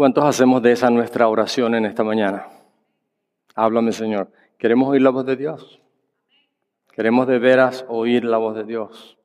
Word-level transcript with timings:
¿Cuántos 0.00 0.24
hacemos 0.24 0.62
de 0.62 0.72
esa 0.72 0.88
nuestra 0.88 1.28
oración 1.28 1.74
en 1.74 1.84
esta 1.84 2.02
mañana? 2.02 2.46
Háblame, 3.54 3.92
Señor. 3.92 4.30
¿Queremos 4.56 4.88
oír 4.88 5.02
la 5.02 5.10
voz 5.10 5.26
de 5.26 5.36
Dios? 5.36 5.78
¿Queremos 6.90 7.26
de 7.26 7.38
veras 7.38 7.84
oír 7.86 8.24
la 8.24 8.38
voz 8.38 8.54
de 8.56 8.64
Dios? 8.64 9.18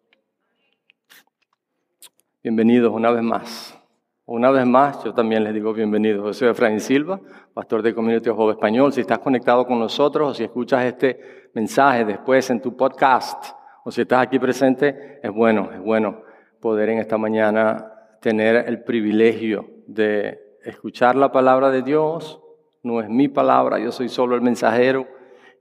Bienvenidos 2.44 2.92
una 2.92 3.10
vez 3.10 3.24
más. 3.24 3.80
Una 4.26 4.52
vez 4.52 4.66
más, 4.66 5.02
yo 5.02 5.14
también 5.14 5.46
les 5.46 5.54
digo 5.54 5.72
bienvenidos. 5.72 6.26
Yo 6.26 6.34
soy 6.34 6.50
Efraín 6.50 6.82
Silva, 6.82 7.22
pastor 7.54 7.82
de 7.82 7.96
Community 7.96 8.28
of 8.28 8.38
Hope 8.38 8.52
Español. 8.52 8.92
Si 8.92 9.00
estás 9.00 9.20
conectado 9.20 9.66
con 9.66 9.80
nosotros 9.80 10.32
o 10.32 10.34
si 10.34 10.44
escuchas 10.44 10.84
este 10.84 11.52
mensaje 11.54 12.04
después 12.04 12.50
en 12.50 12.60
tu 12.60 12.76
podcast 12.76 13.56
o 13.86 13.92
si 13.92 14.02
estás 14.02 14.24
aquí 14.24 14.40
presente, 14.40 15.22
es 15.24 15.32
bueno, 15.32 15.70
es 15.72 15.80
bueno 15.80 16.22
poder 16.60 16.90
en 16.90 17.00
esta 17.00 17.18
mañana 17.18 17.94
tener 18.20 18.68
el 18.68 18.84
privilegio 18.84 19.70
de 19.88 20.45
escuchar 20.66 21.16
la 21.16 21.32
palabra 21.32 21.70
de 21.70 21.82
Dios, 21.82 22.42
no 22.84 23.02
es 23.02 23.10
mi 23.10 23.28
palabra, 23.28 23.80
yo 23.80 23.92
soy 23.92 24.10
solo 24.10 24.36
el 24.36 24.42
mensajero 24.42 25.08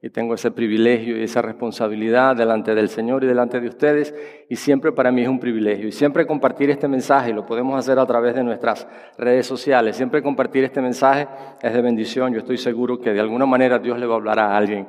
y 0.03 0.11
tengo 0.11 0.34
ese 0.34 0.51
privilegio 0.51 1.17
y 1.17 1.23
esa 1.23 1.41
responsabilidad 1.41 2.37
delante 2.37 2.75
del 2.75 2.89
Señor 2.89 3.25
y 3.25 3.27
delante 3.27 3.61
de 3.61 3.69
ustedes 3.69 4.14
y 4.51 4.56
siempre 4.56 4.92
para 4.92 5.11
mí 5.11 5.23
es 5.23 5.29
un 5.29 5.41
privilegio 5.41 5.89
y 5.89 5.92
siempre 5.92 6.27
compartir 6.27 6.70
este 6.70 6.89
mensaje, 6.89 7.33
lo 7.33 7.47
podemos 7.47 7.79
hacer 7.79 7.98
a 7.98 8.06
través 8.06 8.34
de 8.34 8.45
nuestras 8.45 8.87
redes 9.17 9.47
sociales, 9.47 9.97
siempre 9.97 10.23
compartir 10.23 10.64
este 10.64 10.83
mensaje 10.83 11.29
es 11.62 11.73
de 11.73 11.81
bendición, 11.81 12.33
yo 12.33 12.41
estoy 12.41 12.59
seguro 12.59 13.01
que 13.01 13.12
de 13.12 13.20
alguna 13.20 13.47
manera 13.47 13.79
Dios 13.79 13.98
le 13.98 14.07
va 14.07 14.14
a 14.14 14.17
hablar 14.17 14.39
a 14.39 14.57
alguien 14.57 14.89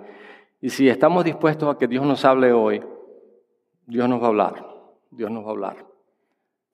y 0.59 0.69
si 0.69 0.89
estamos 0.89 1.23
dispuestos 1.23 1.73
a 1.73 1.77
que 1.77 1.87
Dios 1.87 2.05
nos 2.05 2.25
hable 2.25 2.51
hoy, 2.51 2.81
Dios 3.85 4.09
nos 4.09 4.21
va 4.21 4.25
a 4.25 4.29
hablar, 4.29 4.67
Dios 5.11 5.31
nos 5.31 5.43
va 5.45 5.47
a 5.47 5.51
hablar. 5.51 5.94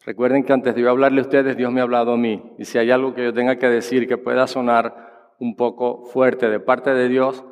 Recuerden 0.03 0.43
que 0.43 0.53
antes 0.53 0.73
de 0.73 0.81
yo 0.81 0.89
hablarle 0.89 1.19
a 1.19 1.23
ustedes, 1.23 1.55
Dios 1.55 1.71
me 1.71 1.79
ha 1.79 1.83
hablado 1.83 2.13
a 2.13 2.17
mí. 2.17 2.41
Y 2.57 2.65
si 2.65 2.77
hay 2.77 2.89
algo 2.89 3.13
que 3.13 3.23
yo 3.23 3.33
tenga 3.33 3.57
que 3.57 3.67
decir 3.67 4.07
que 4.07 4.17
pueda 4.17 4.47
sonar 4.47 5.33
un 5.39 5.55
poco 5.55 6.05
fuerte 6.05 6.49
de 6.49 6.59
parte 6.59 6.93
de 6.93 7.07
Dios, 7.07 7.43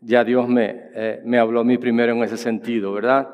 ya 0.00 0.24
Dios 0.24 0.48
me, 0.48 0.90
eh, 0.94 1.22
me 1.24 1.38
habló 1.38 1.60
a 1.60 1.64
mí 1.64 1.78
primero 1.78 2.12
en 2.12 2.22
ese 2.22 2.36
sentido, 2.36 2.92
¿verdad? 2.92 3.28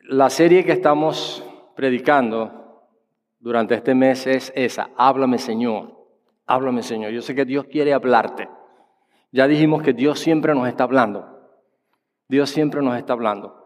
La 0.00 0.30
serie 0.30 0.64
que 0.64 0.72
estamos 0.72 1.44
predicando 1.76 2.88
durante 3.38 3.74
este 3.74 3.94
mes 3.94 4.26
es 4.26 4.52
esa, 4.56 4.90
háblame 4.96 5.38
Señor, 5.38 5.96
háblame 6.46 6.82
Señor. 6.82 7.12
Yo 7.12 7.22
sé 7.22 7.34
que 7.34 7.44
Dios 7.44 7.66
quiere 7.66 7.92
hablarte. 7.92 8.48
Ya 9.32 9.46
dijimos 9.46 9.82
que 9.82 9.92
Dios 9.92 10.18
siempre 10.18 10.54
nos 10.54 10.68
está 10.68 10.84
hablando. 10.84 11.26
Dios 12.28 12.50
siempre 12.50 12.82
nos 12.82 12.98
está 12.98 13.12
hablando. 13.12 13.59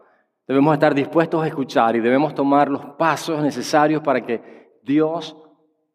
Debemos 0.47 0.73
estar 0.75 0.93
dispuestos 0.93 1.43
a 1.43 1.47
escuchar 1.47 1.95
y 1.95 1.99
debemos 1.99 2.35
tomar 2.35 2.69
los 2.69 2.85
pasos 2.97 3.41
necesarios 3.41 4.03
para 4.03 4.21
que 4.21 4.77
Dios, 4.83 5.35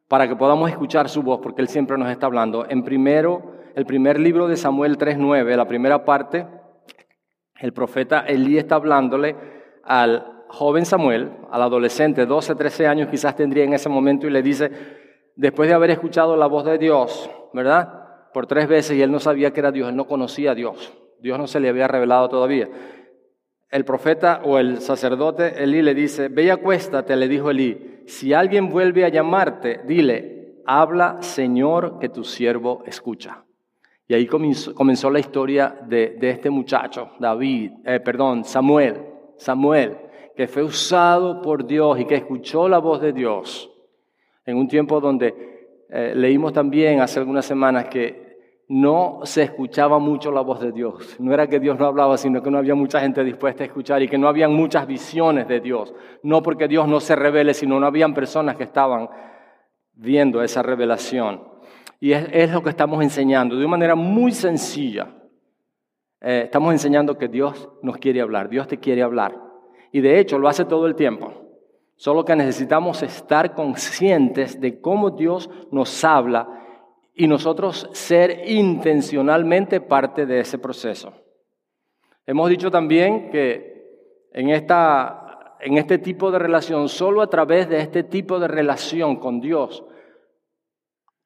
para 0.08 0.26
que 0.26 0.34
podamos 0.34 0.68
escuchar 0.68 1.08
su 1.08 1.22
voz, 1.22 1.38
porque 1.40 1.62
Él 1.62 1.68
siempre 1.68 1.96
nos 1.96 2.10
está 2.10 2.26
hablando. 2.26 2.66
En 2.68 2.82
primero, 2.82 3.52
el 3.76 3.86
primer 3.86 4.18
libro 4.18 4.48
de 4.48 4.56
Samuel 4.56 4.98
3.9, 4.98 5.54
la 5.54 5.68
primera 5.68 6.04
parte, 6.04 6.48
el 7.60 7.72
profeta 7.72 8.20
Elí 8.20 8.58
está 8.58 8.74
hablándole 8.74 9.36
al 9.84 10.44
joven 10.48 10.84
Samuel, 10.84 11.30
al 11.52 11.62
adolescente, 11.62 12.26
12, 12.26 12.56
13 12.56 12.88
años 12.88 13.08
quizás 13.08 13.36
tendría 13.36 13.62
en 13.62 13.74
ese 13.74 13.88
momento, 13.88 14.26
y 14.26 14.30
le 14.30 14.42
dice, 14.42 14.72
después 15.36 15.68
de 15.68 15.76
haber 15.76 15.90
escuchado 15.90 16.36
la 16.36 16.46
voz 16.46 16.64
de 16.64 16.76
Dios, 16.76 17.30
¿verdad? 17.52 18.32
Por 18.34 18.48
tres 18.48 18.66
veces 18.66 18.96
y 18.96 19.02
él 19.02 19.12
no 19.12 19.20
sabía 19.20 19.52
que 19.52 19.60
era 19.60 19.70
Dios, 19.70 19.90
él 19.90 19.96
no 19.96 20.08
conocía 20.08 20.52
a 20.52 20.54
Dios, 20.56 20.92
Dios 21.20 21.38
no 21.38 21.46
se 21.46 21.60
le 21.60 21.68
había 21.68 21.86
revelado 21.86 22.28
todavía 22.28 22.68
el 23.70 23.84
profeta 23.84 24.42
o 24.44 24.58
el 24.58 24.80
sacerdote 24.80 25.62
Elí 25.62 25.82
le 25.82 25.94
dice, 25.94 26.28
ve 26.28 26.44
y 26.44 26.50
acuéstate, 26.50 27.14
le 27.16 27.28
dijo 27.28 27.50
Elí, 27.50 28.02
si 28.06 28.32
alguien 28.32 28.68
vuelve 28.68 29.04
a 29.04 29.08
llamarte, 29.08 29.80
dile, 29.86 30.56
habla 30.66 31.22
Señor 31.22 31.98
que 31.98 32.08
tu 32.08 32.24
siervo 32.24 32.82
escucha. 32.86 33.44
Y 34.08 34.14
ahí 34.14 34.26
comenzó, 34.26 35.08
la 35.08 35.20
historia 35.20 35.78
de, 35.86 36.18
este 36.20 36.50
muchacho, 36.50 37.10
David, 37.20 37.70
eh, 37.84 38.00
perdón, 38.00 38.44
Samuel, 38.44 39.06
Samuel, 39.36 39.96
que 40.36 40.48
fue 40.48 40.64
usado 40.64 41.40
por 41.40 41.64
Dios 41.64 42.00
y 42.00 42.06
que 42.06 42.16
escuchó 42.16 42.68
la 42.68 42.78
voz 42.78 43.00
de 43.00 43.12
Dios 43.12 43.70
en 44.44 44.56
un 44.56 44.66
tiempo 44.66 45.00
donde 45.00 45.86
eh, 45.88 46.12
leímos 46.16 46.52
también 46.52 47.00
hace 47.00 47.20
algunas 47.20 47.46
semanas 47.46 47.86
que 47.86 48.29
no 48.70 49.18
se 49.24 49.42
escuchaba 49.42 49.98
mucho 49.98 50.30
la 50.30 50.42
voz 50.42 50.60
de 50.60 50.70
Dios. 50.70 51.16
No 51.18 51.34
era 51.34 51.48
que 51.48 51.58
Dios 51.58 51.76
no 51.76 51.86
hablaba, 51.86 52.16
sino 52.16 52.40
que 52.40 52.52
no 52.52 52.58
había 52.58 52.76
mucha 52.76 53.00
gente 53.00 53.24
dispuesta 53.24 53.64
a 53.64 53.66
escuchar 53.66 54.00
y 54.00 54.06
que 54.06 54.16
no 54.16 54.28
habían 54.28 54.54
muchas 54.54 54.86
visiones 54.86 55.48
de 55.48 55.58
Dios. 55.58 55.92
No 56.22 56.40
porque 56.40 56.68
Dios 56.68 56.86
no 56.86 57.00
se 57.00 57.16
revele, 57.16 57.52
sino 57.52 57.80
no 57.80 57.86
habían 57.86 58.14
personas 58.14 58.54
que 58.54 58.62
estaban 58.62 59.08
viendo 59.94 60.40
esa 60.40 60.62
revelación. 60.62 61.42
Y 61.98 62.12
es, 62.12 62.52
lo 62.52 62.62
que 62.62 62.70
estamos 62.70 63.02
enseñando 63.02 63.56
de 63.56 63.62
una 63.62 63.72
manera 63.72 63.96
muy 63.96 64.30
sencilla. 64.30 65.16
Eh, 66.20 66.42
estamos 66.44 66.72
enseñando 66.72 67.18
que 67.18 67.26
Dios 67.26 67.68
nos 67.82 67.96
quiere 67.96 68.20
hablar, 68.20 68.48
Dios 68.48 68.68
te 68.68 68.78
quiere 68.78 69.02
hablar. 69.02 69.36
Y 69.90 70.00
de 70.00 70.20
hecho 70.20 70.38
lo 70.38 70.46
hace 70.46 70.64
todo 70.64 70.86
el 70.86 70.94
tiempo. 70.94 71.32
Solo 71.96 72.24
que 72.24 72.36
necesitamos 72.36 73.02
estar 73.02 73.52
conscientes 73.52 74.60
de 74.60 74.80
cómo 74.80 75.10
Dios 75.10 75.50
nos 75.72 76.04
habla 76.04 76.60
y 77.20 77.26
nosotros 77.26 77.86
ser 77.92 78.48
intencionalmente 78.48 79.82
parte 79.82 80.24
de 80.24 80.40
ese 80.40 80.58
proceso. 80.58 81.12
Hemos 82.24 82.48
dicho 82.48 82.70
también 82.70 83.30
que 83.30 84.30
en, 84.32 84.48
esta, 84.48 85.56
en 85.60 85.76
este 85.76 85.98
tipo 85.98 86.30
de 86.30 86.38
relación, 86.38 86.88
solo 86.88 87.20
a 87.20 87.28
través 87.28 87.68
de 87.68 87.78
este 87.78 88.04
tipo 88.04 88.40
de 88.40 88.48
relación 88.48 89.16
con 89.16 89.38
Dios, 89.38 89.84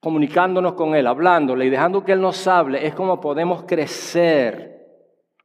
comunicándonos 0.00 0.72
con 0.72 0.96
Él, 0.96 1.06
hablándole 1.06 1.66
y 1.66 1.70
dejando 1.70 2.02
que 2.02 2.10
Él 2.10 2.20
nos 2.20 2.44
hable, 2.48 2.84
es 2.84 2.92
como 2.96 3.20
podemos 3.20 3.62
crecer. 3.62 4.88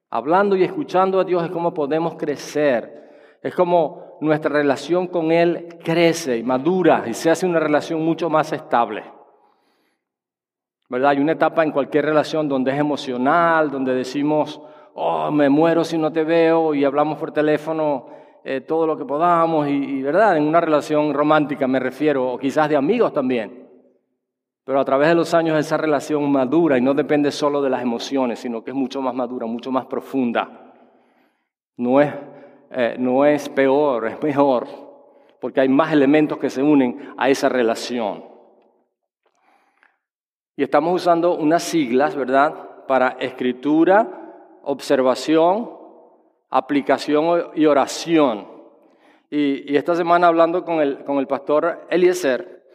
Hablando 0.09 0.55
y 0.55 0.63
escuchando 0.63 1.19
a 1.19 1.25
Dios 1.25 1.43
es 1.43 1.51
como 1.51 1.75
podemos 1.75 2.15
crecer. 2.15 3.37
Es 3.43 3.53
como 3.53 4.17
nuestra 4.19 4.49
relación 4.49 5.05
con 5.05 5.31
Él 5.31 5.77
crece 5.83 6.37
y 6.37 6.43
madura 6.43 7.03
y 7.05 7.13
se 7.13 7.29
hace 7.29 7.45
una 7.45 7.59
relación 7.59 8.03
mucho 8.03 8.31
más 8.31 8.51
estable. 8.51 9.18
¿Verdad? 10.89 11.11
Hay 11.11 11.19
una 11.19 11.33
etapa 11.33 11.63
en 11.63 11.71
cualquier 11.71 12.05
relación 12.05 12.49
donde 12.49 12.71
es 12.71 12.79
emocional, 12.79 13.69
donde 13.69 13.93
decimos, 13.93 14.59
oh, 14.95 15.31
me 15.31 15.47
muero 15.47 15.83
si 15.83 15.97
no 15.97 16.11
te 16.11 16.23
veo 16.23 16.73
y 16.73 16.83
hablamos 16.83 17.19
por 17.19 17.31
teléfono 17.31 18.07
eh, 18.43 18.61
todo 18.61 18.87
lo 18.87 18.97
que 18.97 19.05
podamos, 19.05 19.67
y, 19.67 20.01
¿verdad? 20.01 20.37
En 20.37 20.43
una 20.43 20.61
relación 20.61 21.13
romántica 21.13 21.67
me 21.67 21.79
refiero, 21.79 22.33
o 22.33 22.37
quizás 22.39 22.69
de 22.69 22.75
amigos 22.75 23.13
también. 23.13 23.67
Pero 24.63 24.79
a 24.79 24.85
través 24.85 25.09
de 25.09 25.15
los 25.15 25.33
años 25.33 25.59
esa 25.59 25.77
relación 25.77 26.31
madura 26.31 26.77
y 26.77 26.81
no 26.81 26.93
depende 26.93 27.31
solo 27.31 27.61
de 27.61 27.69
las 27.69 27.81
emociones, 27.81 28.39
sino 28.39 28.63
que 28.63 28.71
es 28.71 28.75
mucho 28.75 29.01
más 29.01 29.13
madura, 29.13 29.45
mucho 29.45 29.71
más 29.71 29.85
profunda. 29.85 30.73
No 31.77 32.01
es, 32.01 32.13
eh, 32.71 32.95
no 32.97 33.25
es 33.25 33.49
peor, 33.49 34.07
es 34.07 34.21
mejor, 34.23 34.67
porque 35.39 35.61
hay 35.61 35.69
más 35.69 35.91
elementos 35.91 36.37
que 36.37 36.49
se 36.49 36.63
unen 36.63 37.13
a 37.17 37.29
esa 37.29 37.49
relación. 37.49 38.23
Y 40.59 40.63
estamos 40.63 40.93
usando 40.93 41.37
unas 41.37 41.63
siglas, 41.63 42.17
¿verdad? 42.17 42.53
Para 42.85 43.15
escritura, 43.21 44.59
observación, 44.63 45.71
aplicación 46.49 47.51
y 47.55 47.65
oración. 47.65 48.45
Y, 49.29 49.73
esta 49.77 49.95
semana 49.95 50.27
hablando 50.27 50.65
con 50.65 50.81
el, 50.81 51.05
con 51.05 51.17
el 51.19 51.27
pastor 51.27 51.87
Eliezer, 51.89 52.65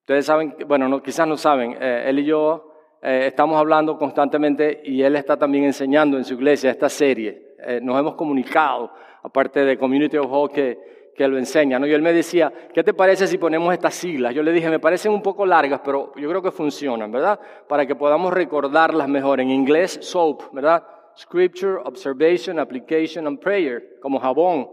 ustedes 0.00 0.26
saben, 0.26 0.56
bueno, 0.66 0.88
no, 0.88 1.00
quizás 1.00 1.28
no 1.28 1.36
saben, 1.36 1.76
eh, 1.80 2.06
él 2.08 2.18
y 2.18 2.24
yo 2.24 2.72
eh, 3.02 3.26
estamos 3.28 3.56
hablando 3.56 3.96
constantemente 3.96 4.80
y 4.84 5.00
él 5.00 5.14
está 5.14 5.36
también 5.36 5.62
enseñando 5.62 6.16
en 6.16 6.24
su 6.24 6.34
iglesia 6.34 6.72
esta 6.72 6.88
serie. 6.88 7.54
Eh, 7.64 7.78
nos 7.80 8.00
hemos 8.00 8.16
comunicado, 8.16 8.90
aparte 9.22 9.64
de 9.64 9.78
Community 9.78 10.16
of 10.16 10.26
Hope, 10.28 10.52
que 10.52 10.99
que 11.20 11.28
lo 11.28 11.36
enseña. 11.36 11.78
¿no? 11.78 11.86
Y 11.86 11.92
él 11.92 12.00
me 12.00 12.14
decía, 12.14 12.50
¿qué 12.72 12.82
te 12.82 12.94
parece 12.94 13.26
si 13.26 13.36
ponemos 13.36 13.74
estas 13.74 13.92
siglas? 13.92 14.34
Yo 14.34 14.42
le 14.42 14.52
dije, 14.52 14.70
me 14.70 14.78
parecen 14.78 15.12
un 15.12 15.20
poco 15.20 15.44
largas, 15.44 15.82
pero 15.84 16.14
yo 16.16 16.26
creo 16.30 16.40
que 16.40 16.50
funcionan, 16.50 17.12
¿verdad? 17.12 17.38
Para 17.68 17.84
que 17.84 17.94
podamos 17.94 18.32
recordarlas 18.32 19.06
mejor. 19.06 19.38
En 19.38 19.50
inglés, 19.50 19.98
SOAP, 20.00 20.50
¿verdad? 20.54 20.82
Scripture, 21.14 21.74
Observation, 21.84 22.58
Application 22.58 23.26
and 23.26 23.38
Prayer, 23.38 23.98
como 24.00 24.18
jabón. 24.18 24.66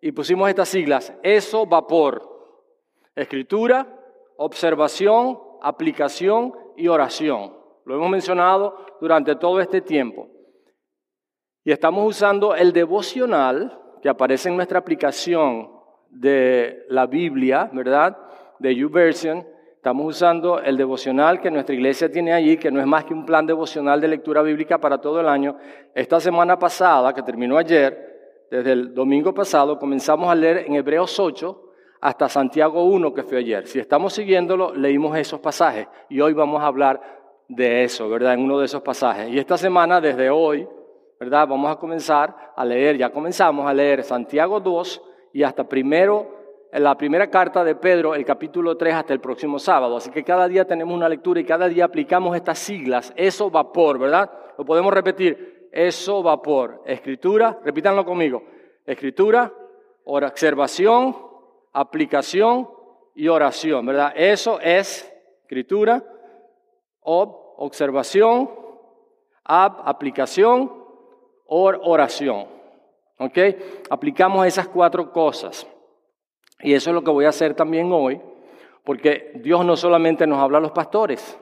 Y 0.00 0.10
pusimos 0.10 0.48
estas 0.48 0.68
siglas, 0.70 1.14
eso, 1.22 1.66
vapor. 1.66 2.20
Escritura, 3.14 3.86
observación, 4.38 5.38
aplicación 5.62 6.52
y 6.76 6.88
oración. 6.88 7.56
Lo 7.84 7.94
hemos 7.94 8.10
mencionado 8.10 8.76
durante 9.00 9.36
todo 9.36 9.60
este 9.60 9.82
tiempo. 9.82 10.26
Y 11.62 11.70
estamos 11.70 12.04
usando 12.04 12.56
el 12.56 12.72
devocional 12.72 13.80
que 14.02 14.08
aparece 14.08 14.48
en 14.48 14.56
nuestra 14.56 14.80
aplicación 14.80 15.75
de 16.20 16.84
la 16.88 17.06
Biblia, 17.06 17.70
¿verdad? 17.72 18.16
De 18.58 18.74
YouVersion. 18.74 19.46
Estamos 19.76 20.06
usando 20.16 20.58
el 20.58 20.76
devocional 20.76 21.40
que 21.40 21.50
nuestra 21.50 21.74
iglesia 21.74 22.10
tiene 22.10 22.32
allí, 22.32 22.56
que 22.56 22.70
no 22.70 22.80
es 22.80 22.86
más 22.86 23.04
que 23.04 23.14
un 23.14 23.24
plan 23.24 23.46
devocional 23.46 24.00
de 24.00 24.08
lectura 24.08 24.42
bíblica 24.42 24.78
para 24.78 24.98
todo 24.98 25.20
el 25.20 25.28
año. 25.28 25.56
Esta 25.94 26.18
semana 26.18 26.58
pasada, 26.58 27.12
que 27.14 27.22
terminó 27.22 27.56
ayer, 27.56 28.46
desde 28.50 28.72
el 28.72 28.94
domingo 28.94 29.32
pasado, 29.32 29.78
comenzamos 29.78 30.28
a 30.28 30.34
leer 30.34 30.64
en 30.66 30.74
Hebreos 30.74 31.18
8 31.20 31.62
hasta 32.00 32.28
Santiago 32.28 32.84
1, 32.84 33.14
que 33.14 33.22
fue 33.22 33.38
ayer. 33.38 33.66
Si 33.66 33.78
estamos 33.78 34.12
siguiéndolo, 34.12 34.74
leímos 34.74 35.16
esos 35.16 35.40
pasajes 35.40 35.86
y 36.08 36.20
hoy 36.20 36.32
vamos 36.32 36.62
a 36.62 36.66
hablar 36.66 37.00
de 37.48 37.84
eso, 37.84 38.08
¿verdad? 38.08 38.34
En 38.34 38.40
uno 38.40 38.58
de 38.58 38.64
esos 38.64 38.82
pasajes. 38.82 39.28
Y 39.28 39.38
esta 39.38 39.56
semana, 39.56 40.00
desde 40.00 40.30
hoy, 40.30 40.66
¿verdad? 41.20 41.46
Vamos 41.46 41.70
a 41.70 41.76
comenzar 41.76 42.34
a 42.56 42.64
leer, 42.64 42.96
ya 42.96 43.10
comenzamos 43.10 43.68
a 43.68 43.72
leer 43.72 44.02
Santiago 44.02 44.58
2 44.58 45.02
y 45.36 45.42
hasta 45.42 45.68
primero, 45.68 46.66
en 46.72 46.82
la 46.82 46.96
primera 46.96 47.28
carta 47.28 47.62
de 47.62 47.74
Pedro, 47.74 48.14
el 48.14 48.24
capítulo 48.24 48.74
3 48.74 48.94
hasta 48.94 49.12
el 49.12 49.20
próximo 49.20 49.58
sábado. 49.58 49.98
Así 49.98 50.10
que 50.10 50.24
cada 50.24 50.48
día 50.48 50.66
tenemos 50.66 50.94
una 50.94 51.10
lectura 51.10 51.38
y 51.38 51.44
cada 51.44 51.68
día 51.68 51.84
aplicamos 51.84 52.34
estas 52.34 52.58
siglas, 52.58 53.12
eso 53.16 53.50
vapor, 53.50 53.98
¿verdad? 53.98 54.30
Lo 54.56 54.64
podemos 54.64 54.94
repetir, 54.94 55.68
eso 55.72 56.22
vapor. 56.22 56.82
Escritura, 56.86 57.60
repítanlo 57.62 58.06
conmigo. 58.06 58.44
Escritura, 58.86 59.52
observación, 60.04 61.14
aplicación 61.74 62.70
y 63.14 63.28
oración, 63.28 63.84
¿verdad? 63.84 64.14
Eso 64.16 64.58
es 64.58 65.14
escritura, 65.42 66.02
ob, 67.00 67.28
observación, 67.58 68.48
ab, 69.44 69.82
aplicación, 69.84 70.72
or, 71.44 71.78
oración. 71.82 72.55
¿Ok? 73.18 73.38
Aplicamos 73.90 74.46
esas 74.46 74.68
cuatro 74.68 75.12
cosas. 75.12 75.66
Y 76.60 76.74
eso 76.74 76.90
es 76.90 76.94
lo 76.94 77.02
que 77.02 77.10
voy 77.10 77.24
a 77.26 77.30
hacer 77.30 77.54
también 77.54 77.92
hoy, 77.92 78.20
porque 78.84 79.32
Dios 79.42 79.64
no 79.64 79.76
solamente 79.76 80.26
nos 80.26 80.38
habla 80.38 80.58
a 80.58 80.60
los 80.60 80.72
pastores, 80.72 81.38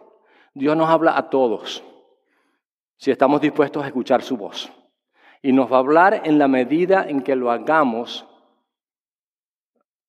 Dios 0.55 0.77
nos 0.77 0.89
habla 0.89 1.17
a 1.17 1.31
todos, 1.31 1.85
si 2.97 3.11
estamos 3.11 3.41
dispuestos 3.41 3.85
a 3.85 3.87
escuchar 3.87 4.23
su 4.23 4.37
voz. 4.37 4.73
Y 5.43 5.53
nos 5.53 5.71
va 5.71 5.77
a 5.77 5.81
hablar 5.81 6.23
en 6.25 6.39
la 6.39 6.49
medida 6.49 7.07
en 7.09 7.23
que 7.23 7.37
lo 7.37 7.51
hagamos 7.51 8.27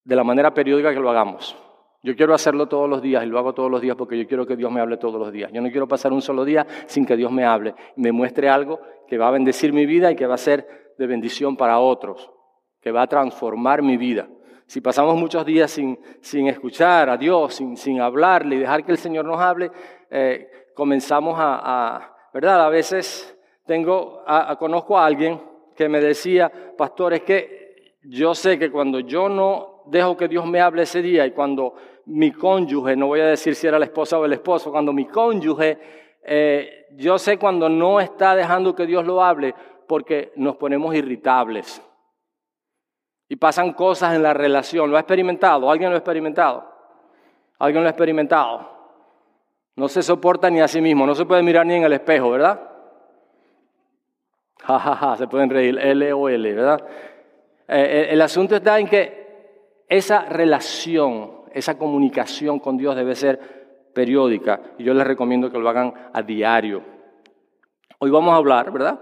de 0.04 0.16
la 0.16 0.24
manera 0.24 0.54
periódica 0.54 0.94
que 0.94 1.00
lo 1.00 1.10
hagamos. 1.10 1.58
Yo 2.04 2.16
quiero 2.16 2.36
hacerlo 2.36 2.68
todos 2.68 2.88
los 2.88 3.02
días 3.02 3.24
y 3.24 3.28
lo 3.28 3.40
hago 3.40 3.54
todos 3.54 3.70
los 3.70 3.82
días 3.82 3.96
porque 3.96 4.18
yo 4.18 4.28
quiero 4.28 4.46
que 4.46 4.56
Dios 4.56 4.72
me 4.72 4.80
hable 4.80 4.98
todos 4.98 5.20
los 5.20 5.32
días. 5.32 5.52
Yo 5.52 5.60
no 5.62 5.72
quiero 5.72 5.88
pasar 5.88 6.14
un 6.14 6.22
solo 6.22 6.46
día 6.46 6.66
sin 6.86 7.06
que 7.06 7.18
Dios 7.18 7.32
me 7.32 7.44
hable, 7.44 7.74
me 7.96 8.12
muestre 8.12 8.48
algo 8.48 8.80
que 9.08 9.18
va 9.18 9.28
a 9.28 9.32
bendecir 9.32 9.74
mi 9.74 9.88
vida 9.88 10.12
y 10.12 10.16
que 10.16 10.28
va 10.28 10.36
a 10.36 10.38
ser 10.38 10.85
de 10.98 11.08
bendición 11.08 11.58
para 11.58 11.80
otros, 11.80 12.32
que 12.82 12.92
va 12.92 13.04
a 13.04 13.08
transformar 13.08 13.82
mi 13.82 13.98
vida. 13.98 14.28
Si 14.68 14.82
pasamos 14.82 15.16
muchos 15.16 15.46
días 15.46 15.70
sin, 15.70 16.00
sin 16.22 16.48
escuchar 16.48 17.10
a 17.10 17.18
Dios, 17.18 17.56
sin, 17.56 17.78
sin 17.78 18.02
hablarle 18.02 18.56
y 18.56 18.60
dejar 18.60 18.84
que 18.84 18.92
el 18.92 18.98
Señor 18.98 19.26
nos 19.26 19.40
hable, 19.40 19.72
eh, 20.10 20.50
comenzamos 20.74 21.36
a, 21.38 22.12
¿verdad? 22.34 22.66
A 22.66 22.70
veces 22.70 23.38
tengo, 23.66 24.24
conozco 24.58 24.98
a 24.98 25.06
alguien 25.06 25.42
que 25.76 25.88
me 25.88 26.00
decía, 26.00 26.52
pastor, 26.78 27.14
es 27.14 27.22
que 27.22 27.96
yo 28.04 28.34
sé 28.34 28.58
que 28.58 28.72
cuando 28.72 29.00
yo 29.00 29.30
no 29.30 29.84
dejo 29.86 30.18
que 30.18 30.28
Dios 30.28 30.46
me 30.46 30.62
hable 30.62 30.84
ese 30.84 31.02
día 31.02 31.26
y 31.26 31.32
cuando 31.32 31.76
mi 32.06 32.32
cónyuge, 32.32 32.96
no 32.96 33.08
voy 33.08 33.20
a 33.20 33.28
decir 33.28 33.56
si 33.56 33.68
era 33.68 33.80
la 33.80 33.86
esposa 33.86 34.18
o 34.18 34.26
el 34.26 34.34
esposo, 34.34 34.72
cuando 34.72 34.94
mi 34.94 35.06
cónyuge, 35.06 35.78
eh, 36.24 36.88
yo 36.98 37.18
sé 37.18 37.38
cuando 37.38 37.70
no 37.70 38.00
está 38.00 38.36
dejando 38.36 38.74
que 38.74 38.86
Dios 38.86 39.06
lo 39.06 39.24
hable 39.24 39.54
porque 39.88 40.32
nos 40.36 40.56
ponemos 40.58 40.94
irritables. 40.96 41.82
Y 43.28 43.36
pasan 43.38 43.74
cosas 43.74 44.16
en 44.16 44.24
la 44.24 44.34
relación. 44.34 44.90
¿Lo 44.90 44.98
ha 44.98 45.00
experimentado? 45.00 45.70
¿Alguien 45.72 45.90
lo 45.90 45.96
ha 45.96 46.00
experimentado? 46.00 46.72
¿Alguien 47.60 47.84
lo 47.84 47.88
ha 47.88 47.92
experimentado? 47.92 48.76
No 49.76 49.88
se 49.88 50.02
soporta 50.04 50.50
ni 50.50 50.62
a 50.62 50.68
sí 50.68 50.80
mismo, 50.80 51.06
no 51.06 51.16
se 51.16 51.26
puede 51.26 51.44
mirar 51.44 51.66
ni 51.66 51.74
en 51.74 51.84
el 51.84 51.94
espejo, 51.94 52.30
¿verdad? 52.32 52.62
Ja, 54.64 55.16
se 55.18 55.28
pueden 55.28 55.50
reír, 55.50 55.78
L 55.78 56.14
o 56.14 56.30
L, 56.30 56.54
¿verdad? 56.54 56.84
Eh, 57.68 58.08
el 58.10 58.22
asunto 58.22 58.56
está 58.56 58.80
en 58.80 58.88
que 58.88 59.84
esa 59.88 60.26
relación, 60.26 61.44
esa 61.54 61.78
comunicación 61.78 62.60
con 62.60 62.78
Dios 62.78 62.96
debe 62.96 63.16
ser 63.16 63.92
periódica 63.94 64.62
y 64.78 64.84
yo 64.84 64.94
les 64.94 65.06
recomiendo 65.06 65.52
que 65.52 65.60
lo 65.60 65.70
hagan 65.70 65.94
a 66.14 66.22
diario. 66.22 66.82
Hoy 68.00 68.10
vamos 68.10 68.34
a 68.34 68.38
hablar, 68.38 68.72
¿verdad? 68.72 69.00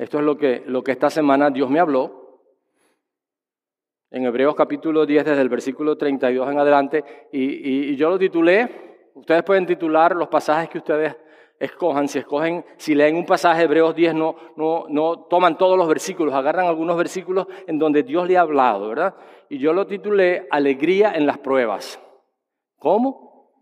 Esto 0.00 0.18
es 0.18 0.24
lo 0.24 0.38
que, 0.38 0.62
lo 0.64 0.82
que 0.82 0.92
esta 0.92 1.10
semana 1.10 1.50
Dios 1.50 1.68
me 1.68 1.78
habló. 1.78 2.40
En 4.10 4.24
Hebreos 4.24 4.54
capítulo 4.54 5.04
10, 5.04 5.26
desde 5.26 5.42
el 5.42 5.50
versículo 5.50 5.98
32 5.98 6.50
en 6.50 6.58
adelante, 6.58 7.04
y, 7.32 7.94
yo 7.96 8.08
lo 8.08 8.18
titulé, 8.18 9.10
ustedes 9.14 9.42
pueden 9.42 9.66
titular 9.66 10.16
los 10.16 10.28
pasajes 10.28 10.70
que 10.70 10.78
ustedes 10.78 11.14
escojan, 11.58 12.08
si 12.08 12.18
escogen, 12.18 12.64
si 12.78 12.94
leen 12.94 13.14
un 13.14 13.26
pasaje, 13.26 13.64
Hebreos 13.64 13.94
10, 13.94 14.14
no, 14.14 14.36
no, 14.56 14.86
no 14.88 15.26
toman 15.28 15.58
todos 15.58 15.76
los 15.76 15.86
versículos, 15.86 16.32
agarran 16.32 16.64
algunos 16.64 16.96
versículos 16.96 17.46
en 17.66 17.78
donde 17.78 18.02
Dios 18.02 18.26
le 18.26 18.38
ha 18.38 18.40
hablado, 18.40 18.88
¿verdad? 18.88 19.14
Y 19.50 19.58
yo 19.58 19.74
lo 19.74 19.86
titulé 19.86 20.48
Alegría 20.50 21.12
en 21.12 21.26
las 21.26 21.36
pruebas. 21.36 22.00
¿Cómo? 22.78 23.52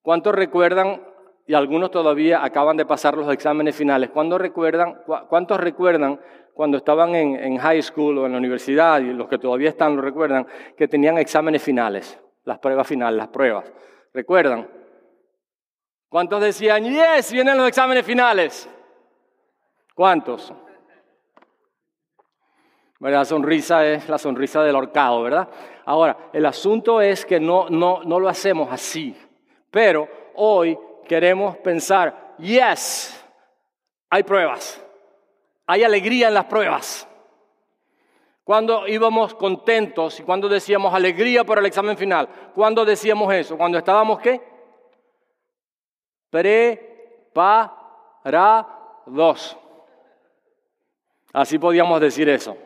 ¿Cuántos 0.00 0.34
recuerdan, 0.34 1.02
y 1.48 1.54
algunos 1.54 1.90
todavía 1.90 2.44
acaban 2.44 2.76
de 2.76 2.84
pasar 2.84 3.16
los 3.16 3.32
exámenes 3.32 3.74
finales, 3.74 4.10
¿cuántos 4.10 4.38
recuerdan, 4.38 5.00
cuántos 5.30 5.58
recuerdan 5.58 6.20
cuando 6.52 6.76
estaban 6.76 7.14
en, 7.14 7.36
en 7.36 7.56
high 7.56 7.80
school 7.80 8.18
o 8.18 8.26
en 8.26 8.32
la 8.32 8.38
universidad, 8.38 9.00
y 9.00 9.14
los 9.14 9.28
que 9.28 9.38
todavía 9.38 9.70
están 9.70 9.96
lo 9.96 10.02
recuerdan, 10.02 10.46
que 10.76 10.86
tenían 10.86 11.16
exámenes 11.16 11.62
finales, 11.62 12.18
las 12.44 12.58
pruebas 12.58 12.86
finales, 12.86 13.16
las 13.16 13.28
pruebas? 13.28 13.64
¿Recuerdan? 14.12 14.68
¿Cuántos 16.10 16.42
decían, 16.42 16.84
yes, 16.84 17.32
vienen 17.32 17.56
los 17.56 17.66
exámenes 17.66 18.04
finales? 18.04 18.68
¿Cuántos? 19.94 20.52
La 23.00 23.24
sonrisa 23.24 23.86
es 23.86 24.06
la 24.06 24.18
sonrisa 24.18 24.62
del 24.62 24.76
horcado, 24.76 25.22
¿verdad? 25.22 25.48
Ahora, 25.86 26.14
el 26.34 26.44
asunto 26.44 27.00
es 27.00 27.24
que 27.24 27.40
no, 27.40 27.70
no, 27.70 28.02
no 28.04 28.20
lo 28.20 28.28
hacemos 28.28 28.70
así, 28.70 29.16
pero 29.70 30.08
hoy 30.34 30.78
queremos 31.08 31.56
pensar, 31.56 32.36
yes, 32.38 33.20
hay 34.08 34.22
pruebas, 34.22 34.80
hay 35.66 35.82
alegría 35.82 36.28
en 36.28 36.34
las 36.34 36.44
pruebas. 36.44 37.08
Cuando 38.44 38.86
íbamos 38.86 39.34
contentos 39.34 40.20
y 40.20 40.22
cuando 40.22 40.48
decíamos 40.48 40.94
alegría 40.94 41.42
por 41.42 41.58
el 41.58 41.66
examen 41.66 41.98
final, 41.98 42.28
¿cuándo 42.54 42.84
decíamos 42.84 43.34
eso? 43.34 43.58
Cuando 43.58 43.76
estábamos 43.76 44.20
qué? 44.20 44.40
preparados. 46.30 47.86
Así 51.32 51.58
podíamos 51.58 52.00
decir 52.00 52.28
eso. 52.28 52.56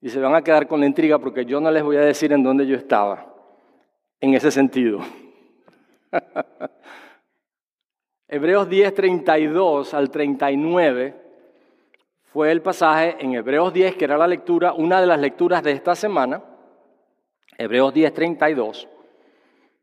Y 0.00 0.10
se 0.10 0.20
van 0.20 0.34
a 0.34 0.42
quedar 0.42 0.68
con 0.68 0.80
la 0.80 0.86
intriga 0.86 1.18
porque 1.18 1.44
yo 1.44 1.60
no 1.60 1.70
les 1.70 1.82
voy 1.82 1.96
a 1.96 2.00
decir 2.02 2.32
en 2.32 2.42
dónde 2.42 2.66
yo 2.66 2.76
estaba, 2.76 3.34
en 4.20 4.34
ese 4.34 4.50
sentido. 4.50 5.00
Hebreos 8.28 8.68
10, 8.68 8.94
32 8.94 9.94
al 9.94 10.10
39 10.10 11.14
fue 12.24 12.52
el 12.52 12.60
pasaje 12.60 13.16
en 13.20 13.34
Hebreos 13.34 13.72
10, 13.72 13.96
que 13.96 14.04
era 14.04 14.18
la 14.18 14.26
lectura, 14.26 14.74
una 14.74 15.00
de 15.00 15.06
las 15.06 15.20
lecturas 15.20 15.62
de 15.62 15.72
esta 15.72 15.94
semana. 15.94 16.42
Hebreos 17.56 17.94
10, 17.94 18.12
32 18.12 18.88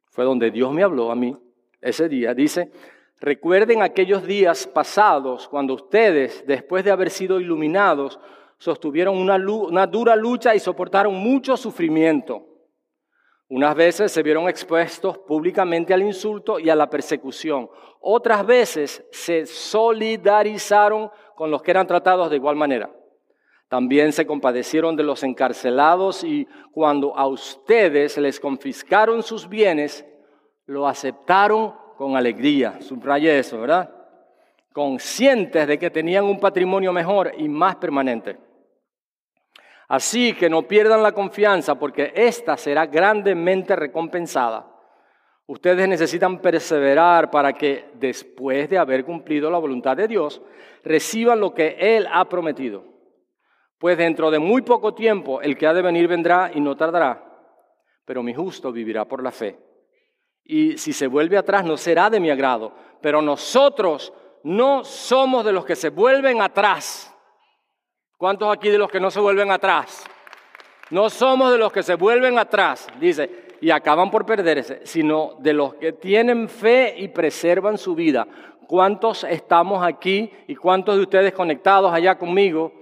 fue 0.05 0.25
donde 0.25 0.51
Dios 0.51 0.71
me 0.71 0.83
habló 0.83 1.09
a 1.09 1.15
mí 1.15 1.35
ese 1.81 2.07
día. 2.07 2.35
Dice, 2.35 2.71
recuerden 3.19 3.81
aquellos 3.81 4.27
días 4.27 4.67
pasados 4.67 5.47
cuando 5.47 5.73
ustedes, 5.73 6.45
después 6.45 6.85
de 6.85 6.91
haber 6.91 7.09
sido 7.09 7.39
iluminados, 7.39 8.19
sostuvieron 8.59 9.17
una, 9.17 9.35
una 9.35 9.87
dura 9.87 10.15
lucha 10.15 10.53
y 10.53 10.59
soportaron 10.59 11.15
mucho 11.15 11.57
sufrimiento. 11.57 12.52
Unas 13.53 13.75
veces 13.75 14.11
se 14.11 14.23
vieron 14.23 14.49
expuestos 14.49 15.15
públicamente 15.19 15.93
al 15.93 16.01
insulto 16.01 16.57
y 16.57 16.71
a 16.71 16.75
la 16.75 16.89
persecución. 16.89 17.69
Otras 18.01 18.43
veces 18.43 19.05
se 19.11 19.45
solidarizaron 19.45 21.11
con 21.35 21.51
los 21.51 21.61
que 21.61 21.69
eran 21.69 21.85
tratados 21.85 22.31
de 22.31 22.37
igual 22.37 22.55
manera. 22.55 22.89
También 23.67 24.11
se 24.11 24.25
compadecieron 24.25 24.95
de 24.95 25.03
los 25.03 25.21
encarcelados 25.21 26.23
y 26.23 26.47
cuando 26.71 27.15
a 27.15 27.27
ustedes 27.27 28.17
les 28.17 28.39
confiscaron 28.39 29.21
sus 29.21 29.47
bienes, 29.47 30.03
lo 30.65 30.87
aceptaron 30.87 31.75
con 31.95 32.15
alegría. 32.17 32.81
Subraye 32.81 33.37
eso, 33.37 33.59
¿verdad? 33.59 33.93
Conscientes 34.73 35.67
de 35.67 35.77
que 35.77 35.91
tenían 35.91 36.25
un 36.25 36.39
patrimonio 36.39 36.91
mejor 36.91 37.31
y 37.37 37.47
más 37.47 37.75
permanente. 37.75 38.35
Así 39.93 40.33
que 40.33 40.49
no 40.49 40.63
pierdan 40.63 41.03
la 41.03 41.11
confianza 41.11 41.77
porque 41.77 42.13
ésta 42.15 42.57
será 42.57 42.87
grandemente 42.87 43.75
recompensada. 43.75 44.65
Ustedes 45.45 45.87
necesitan 45.87 46.39
perseverar 46.39 47.29
para 47.29 47.53
que 47.53 47.91
después 47.93 48.67
de 48.71 48.79
haber 48.79 49.05
cumplido 49.05 49.51
la 49.51 49.59
voluntad 49.59 49.95
de 49.95 50.07
Dios, 50.07 50.41
reciban 50.83 51.39
lo 51.39 51.53
que 51.53 51.77
Él 51.79 52.07
ha 52.11 52.27
prometido. 52.27 52.83
Pues 53.77 53.95
dentro 53.95 54.31
de 54.31 54.39
muy 54.39 54.63
poco 54.63 54.95
tiempo 54.95 55.43
el 55.43 55.55
que 55.55 55.67
ha 55.67 55.75
de 55.75 55.83
venir 55.83 56.07
vendrá 56.07 56.49
y 56.51 56.59
no 56.59 56.75
tardará, 56.75 57.23
pero 58.03 58.23
mi 58.23 58.33
justo 58.33 58.71
vivirá 58.71 59.05
por 59.05 59.21
la 59.21 59.29
fe. 59.29 59.59
Y 60.43 60.75
si 60.79 60.91
se 60.91 61.05
vuelve 61.05 61.37
atrás 61.37 61.63
no 61.65 61.77
será 61.77 62.09
de 62.09 62.19
mi 62.19 62.31
agrado, 62.31 62.73
pero 62.99 63.21
nosotros 63.21 64.11
no 64.41 64.83
somos 64.85 65.45
de 65.45 65.53
los 65.53 65.65
que 65.65 65.75
se 65.75 65.89
vuelven 65.89 66.41
atrás. 66.41 67.12
¿Cuántos 68.17 68.51
aquí 68.51 68.69
de 68.69 68.77
los 68.77 68.89
que 68.89 68.99
no 68.99 69.11
se 69.11 69.19
vuelven 69.19 69.51
atrás? 69.51 70.05
No 70.89 71.09
somos 71.09 71.51
de 71.51 71.57
los 71.57 71.71
que 71.71 71.83
se 71.83 71.95
vuelven 71.95 72.37
atrás, 72.37 72.87
dice, 72.99 73.43
y 73.61 73.71
acaban 73.71 74.11
por 74.11 74.25
perderse, 74.25 74.85
sino 74.85 75.35
de 75.39 75.53
los 75.53 75.75
que 75.75 75.93
tienen 75.93 76.49
fe 76.49 76.95
y 76.97 77.07
preservan 77.07 77.77
su 77.77 77.95
vida. 77.95 78.27
¿Cuántos 78.67 79.23
estamos 79.23 79.83
aquí 79.83 80.31
y 80.47 80.55
cuántos 80.55 80.95
de 80.95 81.01
ustedes 81.01 81.33
conectados 81.33 81.91
allá 81.91 82.17
conmigo 82.17 82.73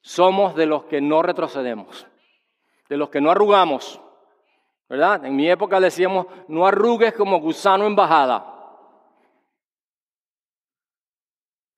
somos 0.00 0.54
de 0.54 0.66
los 0.66 0.84
que 0.84 1.00
no 1.00 1.22
retrocedemos, 1.22 2.06
de 2.88 2.96
los 2.96 3.10
que 3.10 3.20
no 3.20 3.30
arrugamos? 3.30 4.00
¿Verdad? 4.88 5.24
En 5.24 5.36
mi 5.36 5.48
época 5.48 5.80
decíamos, 5.80 6.26
no 6.48 6.66
arrugues 6.66 7.12
como 7.14 7.40
gusano 7.40 7.86
en 7.86 7.96
bajada. 7.96 8.44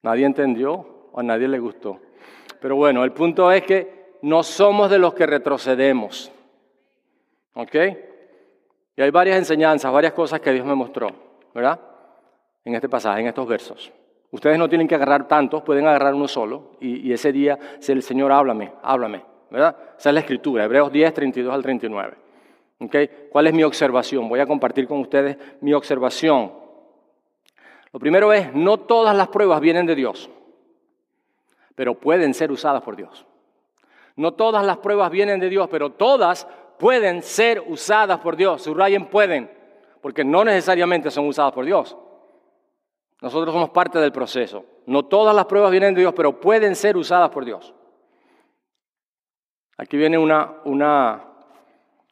Nadie 0.02 0.26
entendió 0.26 1.10
o 1.12 1.20
a 1.20 1.22
nadie 1.22 1.46
le 1.46 1.58
gustó. 1.58 2.00
Pero 2.62 2.76
bueno, 2.76 3.02
el 3.02 3.10
punto 3.10 3.50
es 3.50 3.64
que 3.64 4.18
no 4.22 4.44
somos 4.44 4.88
de 4.88 5.00
los 5.00 5.14
que 5.14 5.26
retrocedemos. 5.26 6.30
¿Ok? 7.54 7.74
Y 8.96 9.02
hay 9.02 9.10
varias 9.10 9.36
enseñanzas, 9.36 9.92
varias 9.92 10.12
cosas 10.12 10.40
que 10.40 10.52
Dios 10.52 10.64
me 10.64 10.76
mostró, 10.76 11.10
¿verdad? 11.52 11.80
En 12.64 12.76
este 12.76 12.88
pasaje, 12.88 13.20
en 13.20 13.26
estos 13.26 13.48
versos. 13.48 13.92
Ustedes 14.30 14.58
no 14.58 14.68
tienen 14.68 14.86
que 14.86 14.94
agarrar 14.94 15.26
tantos, 15.26 15.62
pueden 15.64 15.88
agarrar 15.88 16.14
uno 16.14 16.28
solo. 16.28 16.76
Y, 16.80 17.12
ese 17.12 17.32
día, 17.32 17.58
si 17.80 17.90
el 17.90 18.02
Señor 18.02 18.30
háblame, 18.30 18.72
háblame, 18.82 19.24
¿verdad? 19.50 19.76
Esa 19.98 20.10
es 20.10 20.14
la 20.14 20.20
escritura, 20.20 20.64
Hebreos 20.64 20.92
10, 20.92 21.12
32 21.12 21.52
al 21.52 21.62
39. 21.62 22.14
¿Okay? 22.78 23.10
¿Cuál 23.30 23.48
es 23.48 23.54
mi 23.54 23.64
observación? 23.64 24.28
Voy 24.28 24.38
a 24.38 24.46
compartir 24.46 24.86
con 24.86 25.00
ustedes 25.00 25.36
mi 25.60 25.74
observación. 25.74 26.52
Lo 27.92 27.98
primero 27.98 28.32
es, 28.32 28.54
no 28.54 28.78
todas 28.78 29.16
las 29.16 29.28
pruebas 29.28 29.60
vienen 29.60 29.84
de 29.84 29.96
Dios, 29.96 30.30
pero 31.74 31.94
pueden 31.94 32.34
ser 32.34 32.50
usadas 32.52 32.82
por 32.82 32.96
Dios. 32.96 33.26
No 34.16 34.34
todas 34.34 34.64
las 34.64 34.78
pruebas 34.78 35.10
vienen 35.10 35.40
de 35.40 35.48
Dios, 35.48 35.68
pero 35.70 35.90
todas 35.90 36.46
pueden 36.78 37.22
ser 37.22 37.62
usadas 37.66 38.18
por 38.20 38.36
Dios. 38.36 38.62
Subrayen 38.62 39.06
pueden, 39.06 39.50
porque 40.00 40.24
no 40.24 40.44
necesariamente 40.44 41.10
son 41.10 41.26
usadas 41.26 41.52
por 41.52 41.64
Dios. 41.64 41.96
Nosotros 43.20 43.54
somos 43.54 43.70
parte 43.70 43.98
del 43.98 44.12
proceso. 44.12 44.64
No 44.86 45.04
todas 45.04 45.34
las 45.34 45.46
pruebas 45.46 45.70
vienen 45.70 45.94
de 45.94 46.00
Dios, 46.00 46.12
pero 46.14 46.40
pueden 46.40 46.74
ser 46.74 46.96
usadas 46.96 47.30
por 47.30 47.44
Dios. 47.44 47.72
Aquí 49.78 49.96
viene 49.96 50.18
una, 50.18 50.56
una, 50.64 51.24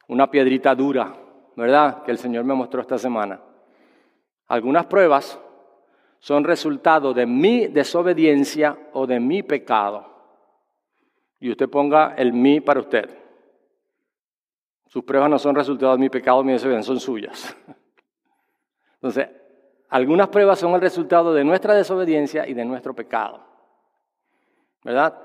una 0.07 0.31
piedrita 0.31 0.73
dura, 0.73 1.13
¿verdad? 1.55 2.03
Que 2.03 2.11
el 2.11 2.17
Señor 2.17 2.45
me 2.45 2.53
mostró 2.53 2.81
esta 2.81 2.97
semana. 2.97 3.41
Algunas 4.47 4.85
pruebas 4.85 5.39
son 6.21 6.43
resultado 6.43 7.13
de 7.15 7.25
mi 7.25 7.67
desobediencia 7.67 8.77
o 8.93 9.07
de 9.07 9.19
mi 9.19 9.41
pecado. 9.41 10.05
Y 11.39 11.49
usted 11.49 11.67
ponga 11.67 12.13
el 12.15 12.31
mí 12.31 12.61
para 12.61 12.79
usted. 12.79 13.09
Sus 14.85 15.03
pruebas 15.03 15.31
no 15.31 15.39
son 15.39 15.55
resultado 15.55 15.93
de 15.93 15.97
mi 15.97 16.09
pecado 16.09 16.43
mi 16.43 16.53
desobediencia, 16.53 16.87
son 16.93 16.99
suyas. 16.99 17.57
Entonces, 18.95 19.29
algunas 19.89 20.27
pruebas 20.27 20.59
son 20.59 20.75
el 20.75 20.81
resultado 20.81 21.33
de 21.33 21.43
nuestra 21.43 21.73
desobediencia 21.73 22.47
y 22.47 22.53
de 22.53 22.65
nuestro 22.65 22.93
pecado. 22.93 23.43
¿Verdad? 24.83 25.19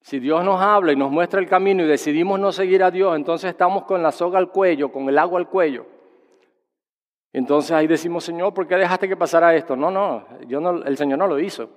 Si 0.00 0.18
Dios 0.18 0.44
nos 0.44 0.60
habla 0.60 0.92
y 0.92 0.96
nos 0.96 1.12
muestra 1.12 1.38
el 1.38 1.48
camino 1.48 1.84
y 1.84 1.86
decidimos 1.86 2.40
no 2.40 2.50
seguir 2.50 2.82
a 2.82 2.90
Dios, 2.90 3.14
entonces 3.14 3.50
estamos 3.50 3.84
con 3.84 4.02
la 4.02 4.10
soga 4.10 4.40
al 4.40 4.50
cuello, 4.50 4.90
con 4.90 5.08
el 5.08 5.18
agua 5.18 5.38
al 5.38 5.48
cuello. 5.48 5.86
Entonces 7.32 7.70
ahí 7.72 7.86
decimos, 7.86 8.24
Señor, 8.24 8.52
¿por 8.52 8.66
qué 8.66 8.76
dejaste 8.76 9.08
que 9.08 9.16
pasara 9.16 9.54
esto? 9.54 9.74
No, 9.74 9.90
no, 9.90 10.26
yo 10.46 10.60
no, 10.60 10.82
el 10.82 10.96
Señor 10.96 11.18
no 11.18 11.26
lo 11.26 11.38
hizo. 11.40 11.68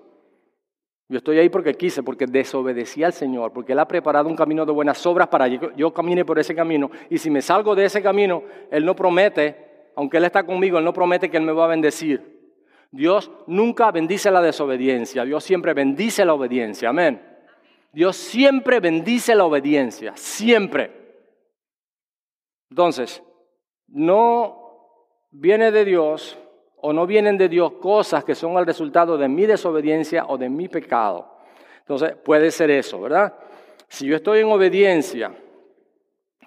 Yo 1.08 1.18
estoy 1.18 1.38
ahí 1.38 1.50
porque 1.50 1.76
quise, 1.76 2.02
porque 2.02 2.26
desobedecí 2.26 3.04
al 3.04 3.14
Señor, 3.14 3.54
porque 3.54 3.74
Él 3.74 3.80
ha 3.80 3.88
preparado 3.88 4.28
un 4.28 4.36
camino 4.36 4.66
de 4.66 4.72
buenas 4.72 5.06
obras 5.06 5.28
para 5.28 5.48
que 5.48 5.72
yo 5.78 5.94
camine 5.94 6.26
por 6.26 6.40
ese 6.40 6.56
camino. 6.56 6.90
Y 7.10 7.20
si 7.20 7.30
me 7.30 7.42
salgo 7.42 7.76
de 7.76 7.86
ese 7.86 8.02
camino, 8.02 8.44
Él 8.72 8.84
no 8.84 8.96
promete, 8.96 9.92
aunque 9.96 10.18
Él 10.18 10.26
está 10.26 10.44
conmigo, 10.44 10.80
Él 10.80 10.84
no 10.84 10.94
promete 10.94 11.30
que 11.30 11.38
Él 11.38 11.44
me 11.44 11.52
va 11.52 11.66
a 11.66 11.70
bendecir. 11.70 12.36
Dios 12.92 13.30
nunca 13.46 13.92
bendice 13.92 14.32
la 14.32 14.42
desobediencia, 14.42 15.26
Dios 15.26 15.44
siempre 15.44 15.74
bendice 15.74 16.26
la 16.26 16.34
obediencia. 16.34 16.90
Amén. 16.90 17.22
Dios 17.94 18.18
siempre 18.18 18.80
bendice 18.80 19.36
la 19.36 19.46
obediencia, 19.46 20.14
siempre. 20.16 20.92
Entonces, 22.70 23.22
no 23.88 24.65
viene 25.40 25.72
de 25.72 25.86
Dios 25.86 26.38
o 26.78 26.94
no 26.94 27.06
vienen 27.06 27.38
de 27.38 27.50
Dios 27.50 27.74
cosas 27.74 28.24
que 28.24 28.36
son 28.36 28.58
el 28.58 28.66
resultado 28.66 29.18
de 29.18 29.28
mi 29.28 29.46
desobediencia 29.46 30.26
o 30.28 30.38
de 30.38 30.50
mi 30.50 30.68
pecado. 30.68 31.38
Entonces, 31.80 32.16
puede 32.24 32.52
ser 32.52 32.72
eso, 32.72 33.02
¿verdad? 33.02 33.34
Si 33.88 34.08
yo 34.08 34.16
estoy 34.16 34.40
en 34.40 34.52
obediencia 34.52 35.32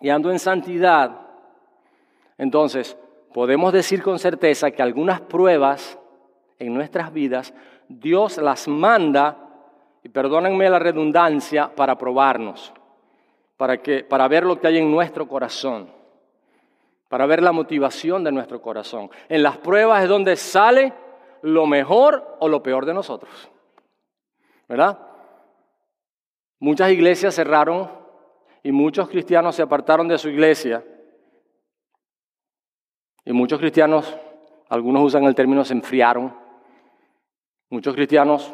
y 0.00 0.08
ando 0.08 0.30
en 0.30 0.38
santidad, 0.38 1.10
entonces 2.36 2.96
podemos 3.32 3.72
decir 3.72 4.02
con 4.02 4.18
certeza 4.18 4.70
que 4.70 4.82
algunas 4.82 5.20
pruebas 5.20 5.98
en 6.58 6.74
nuestras 6.74 7.12
vidas 7.12 7.54
Dios 7.88 8.38
las 8.38 8.68
manda 8.68 9.36
y 10.02 10.08
perdónenme 10.08 10.70
la 10.70 10.78
redundancia, 10.78 11.74
para 11.74 11.98
probarnos, 11.98 12.72
para, 13.56 13.78
que, 13.78 14.04
para 14.04 14.28
ver 14.28 14.44
lo 14.44 14.60
que 14.60 14.68
hay 14.68 14.78
en 14.78 14.90
nuestro 14.90 15.26
corazón, 15.26 15.97
para 17.08 17.26
ver 17.26 17.42
la 17.42 17.52
motivación 17.52 18.22
de 18.22 18.32
nuestro 18.32 18.60
corazón. 18.60 19.10
En 19.28 19.42
las 19.42 19.56
pruebas 19.58 20.02
es 20.02 20.08
donde 20.08 20.36
sale 20.36 20.92
lo 21.42 21.66
mejor 21.66 22.36
o 22.40 22.48
lo 22.48 22.62
peor 22.62 22.84
de 22.84 22.94
nosotros. 22.94 23.50
¿Verdad? 24.68 24.98
Muchas 26.58 26.90
iglesias 26.90 27.34
cerraron 27.34 27.90
y 28.62 28.72
muchos 28.72 29.08
cristianos 29.08 29.54
se 29.56 29.62
apartaron 29.62 30.08
de 30.08 30.18
su 30.18 30.28
iglesia. 30.28 30.84
Y 33.24 33.32
muchos 33.32 33.58
cristianos, 33.58 34.16
algunos 34.68 35.02
usan 35.02 35.24
el 35.24 35.34
término 35.34 35.64
se 35.64 35.74
enfriaron. 35.74 36.34
Muchos 37.70 37.94
cristianos 37.94 38.52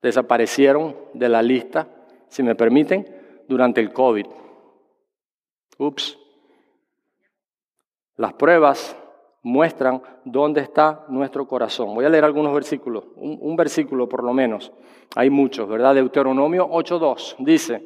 desaparecieron 0.00 0.96
de 1.14 1.28
la 1.28 1.42
lista, 1.42 1.88
si 2.28 2.42
me 2.42 2.54
permiten, 2.54 3.44
durante 3.48 3.80
el 3.80 3.92
COVID. 3.92 4.26
Ups. 5.78 6.19
Las 8.20 8.34
pruebas 8.34 8.94
muestran 9.42 10.02
dónde 10.26 10.60
está 10.60 11.06
nuestro 11.08 11.48
corazón. 11.48 11.94
Voy 11.94 12.04
a 12.04 12.10
leer 12.10 12.26
algunos 12.26 12.52
versículos, 12.52 13.04
un, 13.16 13.56
versículo 13.56 14.10
por 14.10 14.22
lo 14.22 14.34
menos. 14.34 14.70
Hay 15.16 15.30
muchos, 15.30 15.66
¿verdad? 15.66 15.94
Deuteronomio 15.94 16.68
8.2 16.68 17.36
dice, 17.38 17.82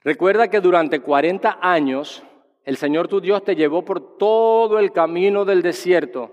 recuerda 0.00 0.48
que 0.48 0.62
durante 0.62 1.00
40 1.00 1.58
años 1.60 2.22
el 2.64 2.78
Señor 2.78 3.06
tu 3.06 3.20
Dios 3.20 3.44
te 3.44 3.54
llevó 3.54 3.84
por 3.84 4.16
todo 4.16 4.78
el 4.78 4.92
camino 4.92 5.44
del 5.44 5.60
desierto 5.60 6.30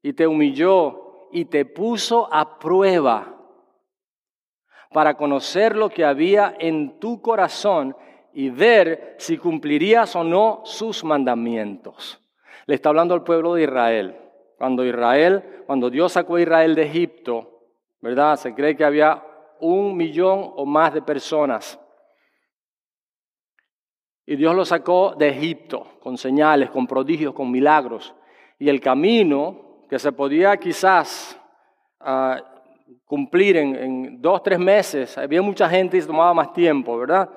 y 0.00 0.12
te 0.12 0.28
humilló 0.28 1.26
y 1.32 1.46
te 1.46 1.64
puso 1.64 2.32
a 2.32 2.60
prueba 2.60 3.34
para 4.92 5.14
conocer 5.14 5.74
lo 5.74 5.90
que 5.90 6.04
había 6.04 6.54
en 6.60 7.00
tu 7.00 7.20
corazón 7.20 7.96
y 8.32 8.50
ver 8.50 9.16
si 9.18 9.38
cumplirías 9.38 10.14
o 10.16 10.24
no 10.24 10.62
sus 10.64 11.04
mandamientos. 11.04 12.20
Le 12.66 12.74
está 12.74 12.90
hablando 12.90 13.14
al 13.14 13.24
pueblo 13.24 13.54
de 13.54 13.62
Israel. 13.62 14.16
Cuando 14.58 14.84
Israel, 14.84 15.64
cuando 15.66 15.88
Dios 15.88 16.12
sacó 16.12 16.36
a 16.36 16.40
Israel 16.42 16.74
de 16.74 16.82
Egipto, 16.82 17.62
¿verdad? 18.00 18.36
Se 18.36 18.54
cree 18.54 18.76
que 18.76 18.84
había 18.84 19.22
un 19.60 19.96
millón 19.96 20.52
o 20.56 20.66
más 20.66 20.92
de 20.94 21.02
personas. 21.02 21.80
Y 24.26 24.36
Dios 24.36 24.54
lo 24.54 24.64
sacó 24.64 25.14
de 25.16 25.28
Egipto 25.28 25.86
con 26.00 26.18
señales, 26.18 26.70
con 26.70 26.86
prodigios, 26.86 27.32
con 27.32 27.50
milagros. 27.50 28.14
Y 28.58 28.68
el 28.68 28.80
camino 28.80 29.84
que 29.88 29.98
se 29.98 30.12
podía 30.12 30.56
quizás 30.58 31.40
ah, 32.00 32.38
cumplir 33.06 33.56
en, 33.56 33.74
en 33.76 34.20
dos, 34.20 34.42
tres 34.42 34.58
meses. 34.58 35.16
Había 35.16 35.40
mucha 35.40 35.68
gente 35.68 35.96
y 35.96 36.02
se 36.02 36.06
tomaba 36.06 36.34
más 36.34 36.52
tiempo, 36.52 36.98
¿verdad? 36.98 37.30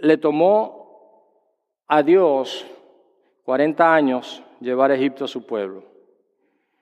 Le 0.00 0.16
tomó 0.16 0.80
a 1.86 2.02
Dios 2.02 2.66
40 3.44 3.94
años 3.94 4.42
llevar 4.60 4.90
a 4.90 4.94
Egipto 4.94 5.24
a 5.24 5.28
su 5.28 5.44
pueblo. 5.44 5.84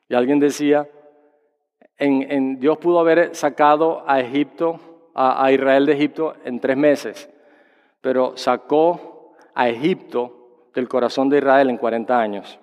Y 0.08 0.14
alguien 0.14 0.38
decía, 0.38 0.88
en, 1.96 2.60
Dios 2.60 2.78
pudo 2.78 3.00
haber 3.00 3.34
sacado 3.34 4.04
a 4.06 4.20
Egipto, 4.20 5.10
a, 5.14 5.50
Israel 5.50 5.86
de 5.86 5.92
Egipto 5.92 6.34
en 6.44 6.60
tres 6.60 6.76
meses, 6.76 7.30
pero 8.00 8.36
sacó 8.36 9.34
a 9.54 9.68
Egipto 9.68 10.68
del 10.74 10.88
corazón 10.88 11.28
de 11.28 11.38
Israel 11.38 11.70
en 11.70 11.76
40 11.76 12.20
años. 12.20 12.58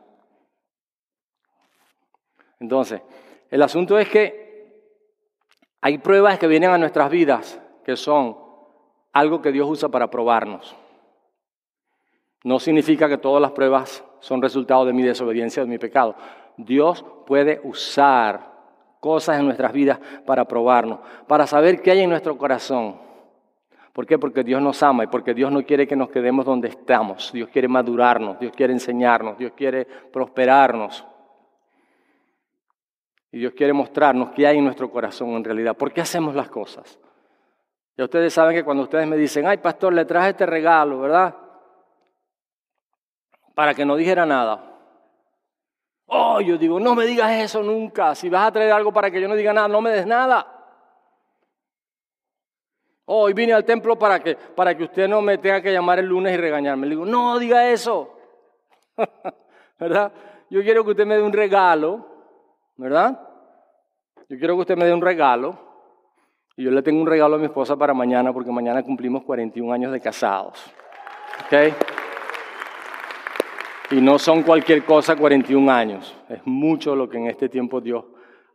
Entonces, 2.60 3.02
el 3.50 3.62
asunto 3.62 4.00
es 4.00 4.08
que 4.10 4.46
hay 5.82 5.98
pruebas 5.98 6.40
que 6.40 6.48
vienen 6.48 6.72
a 6.72 6.78
nuestras 6.78 7.12
vidas 7.12 7.60
que 7.84 7.96
son 7.96 8.45
algo 9.16 9.42
que 9.42 9.54
Dios 9.54 9.68
usa 9.68 9.88
para 9.88 10.12
probarnos. 10.12 10.76
No 12.44 12.60
significa 12.60 13.08
que 13.08 13.18
todas 13.18 13.42
las 13.42 13.52
pruebas 13.52 14.04
son 14.20 14.42
resultado 14.42 14.86
de 14.86 14.92
mi 14.92 15.04
desobediencia, 15.04 15.64
de 15.64 15.70
mi 15.70 15.78
pecado. 15.78 16.16
Dios 16.58 17.04
puede 17.26 17.62
usar 17.64 18.52
cosas 19.00 19.40
en 19.40 19.46
nuestras 19.46 19.72
vidas 19.72 20.00
para 20.26 20.46
probarnos, 20.46 21.00
para 21.28 21.48
saber 21.48 21.82
qué 21.82 21.92
hay 21.92 22.02
en 22.02 22.10
nuestro 22.10 22.38
corazón. 22.38 22.98
¿Por 23.94 24.06
qué? 24.06 24.20
Porque 24.20 24.44
Dios 24.44 24.62
nos 24.62 24.84
ama 24.84 25.06
y 25.06 25.08
porque 25.08 25.34
Dios 25.34 25.50
no 25.50 25.64
quiere 25.64 25.88
que 25.88 25.96
nos 25.96 26.10
quedemos 26.10 26.46
donde 26.46 26.68
estamos. 26.68 27.32
Dios 27.32 27.48
quiere 27.48 27.70
madurarnos, 27.70 28.38
Dios 28.38 28.52
quiere 28.54 28.74
enseñarnos, 28.74 29.38
Dios 29.38 29.54
quiere 29.56 29.86
prosperarnos. 29.86 31.06
Y 33.32 33.40
Dios 33.40 33.54
quiere 33.54 33.72
mostrarnos 33.72 34.32
qué 34.32 34.46
hay 34.46 34.58
en 34.58 34.66
nuestro 34.66 34.92
corazón 34.92 35.30
en 35.30 35.44
realidad. 35.46 35.78
¿Por 35.78 35.94
qué 35.94 36.02
hacemos 36.02 36.36
las 36.36 36.50
cosas? 36.50 37.00
Ya 37.98 38.04
ustedes 38.04 38.34
saben 38.34 38.56
que 38.56 38.64
cuando 38.64 38.84
ustedes 38.84 39.08
me 39.08 39.16
dicen, 39.16 39.48
ay 39.48 39.58
pastor, 39.58 39.94
le 39.94 40.06
traje 40.06 40.30
este 40.30 40.46
regalo, 40.46 41.00
¿verdad? 41.00 41.36
Para 43.54 43.74
que 43.74 43.86
no 43.86 43.96
dijera 43.96 44.26
nada. 44.26 44.76
Oh, 46.08 46.42
yo 46.42 46.58
digo, 46.58 46.80
no 46.80 46.94
me 46.94 47.06
digas 47.06 47.32
eso 47.32 47.64
nunca. 47.64 48.14
Si 48.14 48.30
vas 48.30 48.48
a 48.48 48.52
traer 48.52 48.72
algo 48.72 48.92
para 48.92 49.10
que 49.10 49.22
yo 49.22 49.28
no 49.28 49.36
diga 49.36 49.54
nada, 49.54 49.68
no 49.68 49.82
me 49.82 49.92
des 49.92 50.06
nada. 50.06 50.46
Oh, 53.06 53.22
hoy 53.24 53.34
vine 53.34 53.54
al 53.54 53.64
templo 53.64 53.98
para 53.98 54.20
que, 54.20 54.36
para 54.36 54.76
que 54.76 54.84
usted 54.84 55.08
no 55.08 55.22
me 55.22 55.38
tenga 55.38 55.62
que 55.62 55.72
llamar 55.72 56.00
el 56.00 56.08
lunes 56.08 56.34
y 56.34 56.38
regañarme. 56.38 56.88
Le 56.88 56.96
digo, 56.96 57.06
no 57.06 57.40
diga 57.40 57.70
eso. 57.70 58.18
¿Verdad? 59.80 60.12
Yo 60.50 60.62
quiero 60.64 60.84
que 60.84 60.92
usted 60.92 61.06
me 61.06 61.16
dé 61.16 61.24
un 61.24 61.34
regalo, 61.34 62.06
¿verdad? 62.76 63.20
Yo 64.28 64.38
quiero 64.38 64.56
que 64.56 64.62
usted 64.62 64.78
me 64.78 64.86
dé 64.86 64.94
un 64.94 65.02
regalo. 65.02 65.65
Y 66.58 66.64
yo 66.64 66.72
le 66.72 66.82
tengo 66.82 67.02
un 67.02 67.08
regalo 67.08 67.36
a 67.36 67.40
mi 67.40 67.46
esposa 67.46 67.76
para 67.76 67.94
mañana 67.94 68.32
porque 68.32 68.52
mañana 68.52 68.82
cumplimos 68.82 69.24
41 69.24 69.74
años 69.74 69.92
de 69.92 70.00
casados. 70.00 70.64
¿Ok? 71.46 71.74
Y 73.92 74.02
no 74.02 74.18
son 74.18 74.44
cualquier 74.44 74.86
cosa 74.86 75.18
41 75.18 75.70
años. 75.72 76.16
Es 76.30 76.40
mucho 76.46 76.96
lo 76.96 77.10
que 77.10 77.18
en 77.18 77.28
este 77.28 77.50
tiempo 77.50 77.82
Dios 77.82 78.06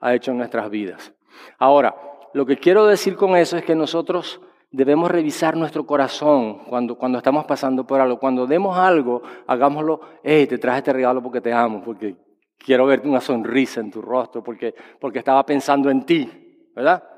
ha 0.00 0.14
hecho 0.14 0.30
en 0.30 0.38
nuestras 0.38 0.71
vidas. 0.71 1.12
Ahora, 1.59 1.95
lo 2.33 2.47
que 2.47 2.57
quiero 2.57 2.87
decir 2.87 3.16
con 3.16 3.37
eso 3.37 3.59
es 3.59 3.64
que 3.64 3.75
nosotros 3.75 4.40
debemos 4.71 5.11
revisar 5.11 5.57
nuestro 5.57 5.85
corazón 5.85 6.61
cuando, 6.69 6.97
cuando 6.97 7.19
estamos 7.19 7.45
pasando 7.45 7.87
por 7.87 8.00
algo. 8.00 8.19
Cuando 8.19 8.47
demos 8.47 8.78
algo, 8.78 9.23
hagámoslo, 9.47 10.00
hey, 10.23 10.47
te 10.47 10.57
traje 10.57 10.78
este 10.78 10.92
regalo 10.95 11.23
porque 11.23 11.42
te 11.42 11.52
amo, 11.52 11.83
porque 11.85 12.16
quiero 12.57 12.87
verte 12.87 13.09
una 13.09 13.21
sonrisa 13.21 13.80
en 13.80 13.90
tu 13.90 14.00
rostro, 14.00 14.42
porque, 14.42 14.75
porque 14.99 15.19
estaba 15.19 15.45
pensando 15.45 15.90
en 15.90 16.07
ti, 16.07 16.71
¿verdad? 16.75 17.10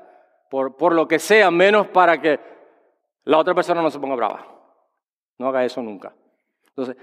Por, 0.53 0.77
por 0.77 0.93
lo 0.93 1.07
que 1.07 1.17
sea, 1.17 1.49
menos 1.49 1.87
para 1.87 2.21
que 2.21 2.39
la 3.23 3.39
otra 3.39 3.55
persona 3.55 3.81
no 3.81 3.89
se 3.89 3.97
ponga 3.97 4.15
brava. 4.15 4.45
No 5.39 5.47
haga 5.47 5.65
eso 5.65 5.81
nunca. 5.81 6.13
Entonces, 6.67 6.95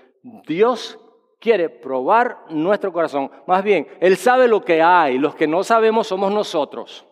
Dios 0.47 0.97
quiere 1.41 1.69
probar 1.69 2.45
nuestro 2.51 2.93
corazón. 2.93 3.29
Más 3.49 3.65
bien, 3.65 3.89
Él 3.99 4.17
sabe 4.17 4.47
lo 4.47 4.65
que 4.65 4.81
hay, 4.81 5.19
los 5.19 5.35
que 5.35 5.49
no 5.49 5.65
sabemos 5.65 6.07
somos 6.07 6.31
nosotros. 6.31 7.05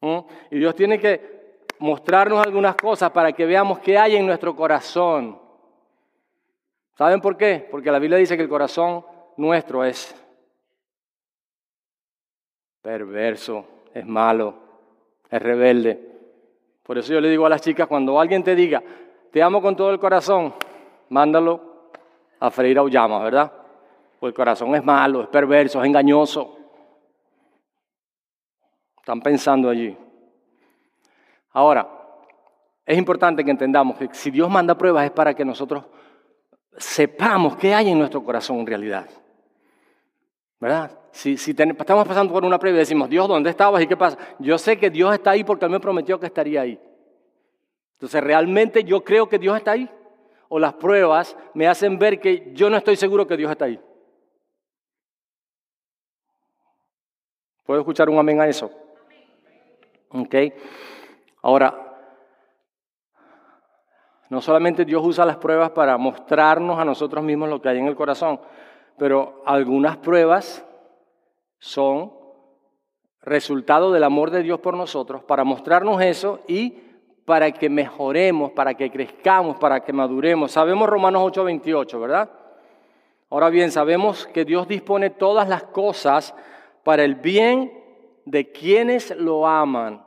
¿Mm? 0.00 0.20
Y 0.50 0.60
Dios 0.60 0.74
tiene 0.74 0.98
que 0.98 1.66
mostrarnos 1.78 2.42
algunas 2.42 2.74
cosas 2.76 3.10
para 3.10 3.30
que 3.34 3.44
veamos 3.44 3.80
qué 3.80 3.98
hay 3.98 4.16
en 4.16 4.24
nuestro 4.24 4.56
corazón. 4.56 5.38
¿Saben 6.96 7.20
por 7.20 7.36
qué? 7.36 7.68
Porque 7.70 7.92
la 7.92 7.98
Biblia 7.98 8.16
dice 8.16 8.38
que 8.38 8.44
el 8.44 8.48
corazón 8.48 9.04
nuestro 9.36 9.84
es 9.84 10.16
perverso, 12.80 13.66
es 13.92 14.06
malo, 14.06 14.63
es 15.30 15.42
rebelde. 15.42 16.12
Por 16.82 16.98
eso 16.98 17.12
yo 17.12 17.20
le 17.20 17.30
digo 17.30 17.46
a 17.46 17.48
las 17.48 17.62
chicas, 17.62 17.86
cuando 17.86 18.20
alguien 18.20 18.42
te 18.42 18.54
diga, 18.54 18.82
te 19.30 19.42
amo 19.42 19.62
con 19.62 19.74
todo 19.74 19.90
el 19.90 19.98
corazón, 19.98 20.54
mándalo 21.08 21.60
a 22.40 22.50
freír 22.50 22.78
llamas, 22.90 23.22
¿verdad? 23.22 23.52
Pues 24.20 24.30
el 24.30 24.34
corazón 24.34 24.74
es 24.74 24.84
malo, 24.84 25.22
es 25.22 25.28
perverso, 25.28 25.80
es 25.80 25.86
engañoso. 25.86 26.58
Están 28.98 29.20
pensando 29.20 29.70
allí. 29.70 29.96
Ahora, 31.52 31.88
es 32.86 32.98
importante 32.98 33.44
que 33.44 33.50
entendamos 33.50 33.96
que 33.96 34.08
si 34.12 34.30
Dios 34.30 34.50
manda 34.50 34.76
pruebas 34.76 35.04
es 35.04 35.10
para 35.10 35.34
que 35.34 35.44
nosotros 35.44 35.84
sepamos 36.76 37.56
qué 37.56 37.74
hay 37.74 37.90
en 37.90 37.98
nuestro 37.98 38.22
corazón 38.22 38.58
en 38.58 38.66
realidad. 38.66 39.08
¿Verdad? 40.64 40.98
Si, 41.12 41.34
estamos 41.34 42.08
pasando 42.08 42.32
por 42.32 42.42
una 42.42 42.58
prueba 42.58 42.76
y 42.76 42.80
decimos, 42.80 43.10
Dios, 43.10 43.28
¿dónde 43.28 43.50
estabas 43.50 43.82
y 43.82 43.86
qué 43.86 43.98
pasa? 43.98 44.16
Yo 44.38 44.56
sé 44.56 44.78
que 44.78 44.88
Dios 44.88 45.12
está 45.12 45.32
ahí 45.32 45.44
porque 45.44 45.66
Él 45.66 45.70
me 45.70 45.78
prometió 45.78 46.18
que 46.18 46.26
estaría 46.26 46.62
ahí. 46.62 46.80
Entonces, 47.96 48.24
¿realmente 48.24 48.82
yo 48.82 49.04
creo 49.04 49.28
que 49.28 49.38
Dios 49.38 49.56
está 49.56 49.72
ahí? 49.72 49.88
o 50.48 50.58
las 50.60 50.74
pruebas 50.74 51.36
me 51.52 51.66
hacen 51.66 51.98
ver 51.98 52.20
que 52.20 52.52
yo 52.54 52.70
no 52.70 52.76
estoy 52.76 52.94
seguro 52.94 53.26
que 53.26 53.36
Dios 53.36 53.50
está 53.50 53.64
ahí. 53.64 53.80
¿Puedo 57.64 57.80
escuchar 57.80 58.08
un 58.08 58.18
amén 58.18 58.40
a 58.40 58.46
eso? 58.46 58.70
Ok. 60.10 60.34
Ahora, 61.42 61.74
no 64.28 64.40
solamente 64.40 64.84
Dios 64.84 65.04
usa 65.04 65.24
las 65.24 65.38
pruebas 65.38 65.70
para 65.70 65.96
mostrarnos 65.96 66.78
a 66.78 66.84
nosotros 66.84 67.24
mismos 67.24 67.48
lo 67.48 67.60
que 67.60 67.70
hay 67.70 67.78
en 67.78 67.88
el 67.88 67.96
corazón, 67.96 68.38
pero 68.96 69.42
algunas 69.46 69.96
pruebas 69.96 70.64
son 71.58 72.12
resultado 73.22 73.92
del 73.92 74.04
amor 74.04 74.30
de 74.30 74.42
Dios 74.42 74.60
por 74.60 74.76
nosotros 74.76 75.22
para 75.24 75.44
mostrarnos 75.44 76.02
eso 76.02 76.40
y 76.46 76.78
para 77.24 77.50
que 77.52 77.70
mejoremos, 77.70 78.52
para 78.52 78.74
que 78.74 78.90
crezcamos, 78.90 79.56
para 79.56 79.80
que 79.80 79.92
maduremos. 79.92 80.52
Sabemos 80.52 80.88
Romanos 80.88 81.22
8:28, 81.22 82.00
¿verdad? 82.00 82.30
Ahora 83.30 83.48
bien, 83.48 83.70
sabemos 83.70 84.26
que 84.26 84.44
Dios 84.44 84.68
dispone 84.68 85.10
todas 85.10 85.48
las 85.48 85.64
cosas 85.64 86.34
para 86.84 87.02
el 87.04 87.14
bien 87.14 87.72
de 88.26 88.52
quienes 88.52 89.10
lo 89.16 89.46
aman, 89.46 90.04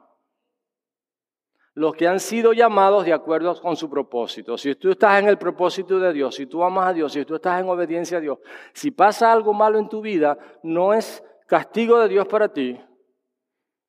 los 1.78 1.94
que 1.94 2.08
han 2.08 2.20
sido 2.20 2.54
llamados 2.54 3.06
de 3.06 3.14
acuerdo 3.14 3.54
con 3.62 3.76
su 3.76 3.88
propósito. 3.88 4.58
Si 4.58 4.74
tú 4.74 4.90
estás 4.90 5.22
en 5.22 5.28
el 5.28 5.38
propósito 5.38 6.00
de 6.00 6.12
Dios, 6.12 6.34
si 6.34 6.48
tú 6.48 6.64
amas 6.64 6.88
a 6.88 6.94
Dios, 6.94 7.14
si 7.14 7.24
tú 7.24 7.36
estás 7.36 7.62
en 7.62 7.70
obediencia 7.70 8.18
a 8.18 8.22
Dios, 8.22 8.40
si 8.74 8.90
pasa 8.90 9.32
algo 9.32 9.54
malo 9.54 9.78
en 9.78 9.88
tu 9.88 10.02
vida, 10.02 10.40
no 10.64 10.92
es 10.92 11.24
castigo 11.46 12.00
de 12.00 12.08
Dios 12.08 12.28
para 12.28 12.52
ti, 12.52 12.82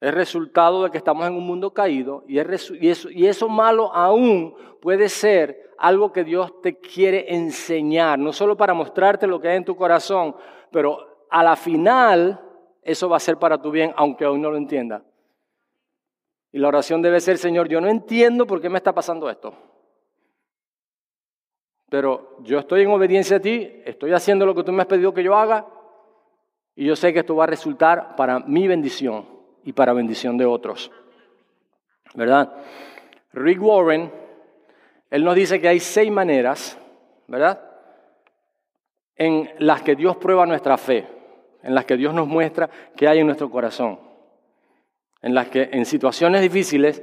es 0.03 0.13
resultado 0.13 0.85
de 0.85 0.91
que 0.91 0.99
estamos 0.99 1.27
en 1.27 1.35
un 1.35 1.47
mundo 1.47 1.73
caído 1.73 2.25
y, 2.29 2.39
eso, 2.39 2.75
eso 2.79 3.49
malo 3.49 3.91
aún 3.95 4.55
puede 4.83 5.09
ser 5.09 5.73
algo 5.79 6.13
que 6.13 6.25
Dios 6.25 6.61
te 6.61 6.79
quiere 6.79 7.35
enseñar, 7.35 8.19
no 8.19 8.35
solo 8.35 8.55
para 8.55 8.75
mostrarte 8.75 9.27
lo 9.27 9.41
que 9.41 9.49
hay 9.49 9.57
en 9.57 9.65
tu 9.65 9.77
corazón, 9.77 10.37
pero 10.71 11.25
a 11.31 11.43
la 11.43 11.57
final 11.57 12.39
eso 12.83 13.09
va 13.09 13.17
a 13.17 13.21
ser 13.21 13.39
para 13.39 13.63
tu 13.63 13.71
bien, 13.71 13.95
aunque 13.97 14.27
aún 14.27 14.43
no 14.43 14.51
lo 14.51 14.59
entienda. 14.59 15.03
Y 16.53 16.59
la 16.59 16.69
oración 16.69 17.03
debe 17.03 17.21
ser, 17.21 17.39
Señor, 17.39 17.69
yo 17.69 17.81
no 17.81 17.89
entiendo 17.89 18.47
por 18.47 18.61
qué 18.61 18.69
me 18.69 18.79
está 18.79 18.95
pasando 18.95 19.29
esto. 19.29 19.55
Pero 21.91 22.37
yo 22.41 22.59
estoy 22.59 22.83
en 22.83 22.91
obediencia 22.91 23.39
a 23.39 23.41
ti, 23.41 23.83
estoy 23.85 24.13
haciendo 24.13 24.47
lo 24.47 24.55
que 24.55 24.65
tú 24.65 24.73
me 24.73 24.83
has 24.83 24.89
pedido 24.89 25.15
que 25.15 25.23
yo 25.23 25.35
haga, 25.35 25.67
y 26.75 26.85
yo 26.85 26.95
sé 26.95 27.13
que 27.13 27.21
esto 27.21 27.35
va 27.35 27.45
a 27.45 27.49
resultar 27.49 28.15
para 28.15 28.39
mi 28.41 28.69
bendición 28.69 29.27
y 29.65 29.73
para 29.73 29.93
bendición 29.93 30.37
de 30.37 30.47
otros. 30.47 30.93
¿Verdad? 32.15 32.53
Rick 33.33 33.61
Warren, 33.63 34.13
él 35.11 35.25
nos 35.25 35.35
dice 35.35 35.61
que 35.61 35.69
hay 35.69 35.81
seis 35.81 36.11
maneras, 36.11 36.79
¿verdad? 37.27 37.61
En 39.17 39.51
las 39.59 39.83
que 39.83 39.97
Dios 39.97 40.17
prueba 40.17 40.47
nuestra 40.47 40.79
fe, 40.79 41.07
en 41.63 41.75
las 41.75 41.85
que 41.85 41.97
Dios 41.97 42.15
nos 42.15 42.29
muestra 42.29 42.71
que 42.95 43.09
hay 43.09 43.19
en 43.19 43.27
nuestro 43.27 43.51
corazón, 43.51 43.99
en 45.23 45.35
las 45.35 45.49
que 45.49 45.69
en 45.73 45.85
situaciones 45.85 46.41
difíciles 46.43 47.03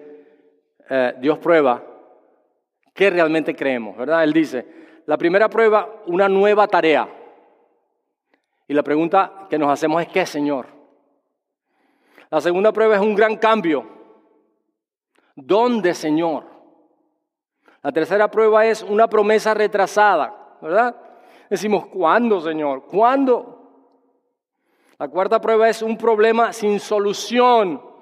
eh, 0.89 1.13
Dios 1.19 1.37
prueba 1.39 1.83
qué 2.93 3.09
realmente 3.09 3.55
creemos, 3.55 3.97
¿verdad? 3.97 4.23
Él 4.23 4.33
dice, 4.33 4.65
la 5.05 5.17
primera 5.17 5.49
prueba, 5.49 6.01
una 6.07 6.29
nueva 6.29 6.67
tarea. 6.67 7.07
Y 8.67 8.73
la 8.73 8.83
pregunta 8.83 9.47
que 9.49 9.59
nos 9.59 9.69
hacemos 9.69 10.01
es, 10.01 10.07
¿qué, 10.07 10.25
Señor? 10.25 10.67
La 12.31 12.41
segunda 12.41 12.71
prueba 12.71 12.95
es 12.95 13.01
un 13.01 13.13
gran 13.13 13.35
cambio. 13.35 13.85
¿Dónde, 15.35 15.93
Señor? 15.93 16.45
La 17.83 17.91
tercera 17.91 18.31
prueba 18.31 18.65
es 18.65 18.81
una 18.81 19.07
promesa 19.07 19.53
retrasada, 19.53 20.57
¿verdad? 20.61 20.95
Decimos, 21.49 21.85
¿cuándo, 21.87 22.41
Señor? 22.41 22.85
¿Cuándo? 22.85 23.55
La 24.97 25.09
cuarta 25.09 25.39
prueba 25.39 25.69
es 25.69 25.81
un 25.81 25.97
problema 25.97 26.53
sin 26.53 26.79
solución. 26.79 27.94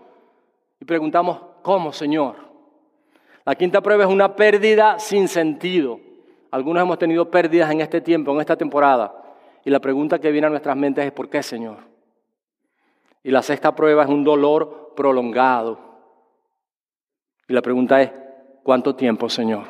Y 0.84 0.86
preguntamos, 0.86 1.40
¿cómo, 1.62 1.94
Señor? 1.94 2.36
La 3.46 3.56
quinta 3.56 3.80
prueba 3.80 4.04
es 4.04 4.10
una 4.10 4.36
pérdida 4.36 5.00
sin 5.00 5.30
sentido. 5.30 6.02
Algunos 6.52 6.84
hemos 6.84 7.00
tenido 7.00 7.32
pérdidas 7.32 7.72
en 7.72 7.80
este 7.80 8.02
tiempo, 8.02 8.34
en 8.34 8.42
esta 8.42 8.58
temporada. 8.58 9.16
Y 9.64 9.70
la 9.70 9.80
pregunta 9.80 10.20
que 10.20 10.30
viene 10.30 10.48
a 10.48 10.50
nuestras 10.50 10.76
mentes 10.76 11.06
es, 11.06 11.14
¿por 11.14 11.30
qué, 11.30 11.42
Señor? 11.42 11.78
Y 13.24 13.32
la 13.32 13.42
sexta 13.42 13.74
prueba 13.74 14.04
es 14.04 14.10
un 14.10 14.26
dolor 14.26 14.92
prolongado. 14.94 15.80
Y 17.48 17.54
la 17.54 17.62
pregunta 17.62 18.02
es, 18.02 18.12
¿cuánto 18.62 18.94
tiempo, 18.94 19.30
Señor? 19.30 19.64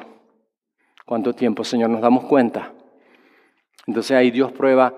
¿Cuánto 1.05 1.33
tiempo, 1.33 1.63
Señor? 1.63 1.91
Nos 1.91 2.01
damos 2.01 2.23
cuenta. 2.23 2.73
Entonces 3.85 4.17
ahí 4.17 4.31
Dios 4.31 4.51
prueba 4.51 4.95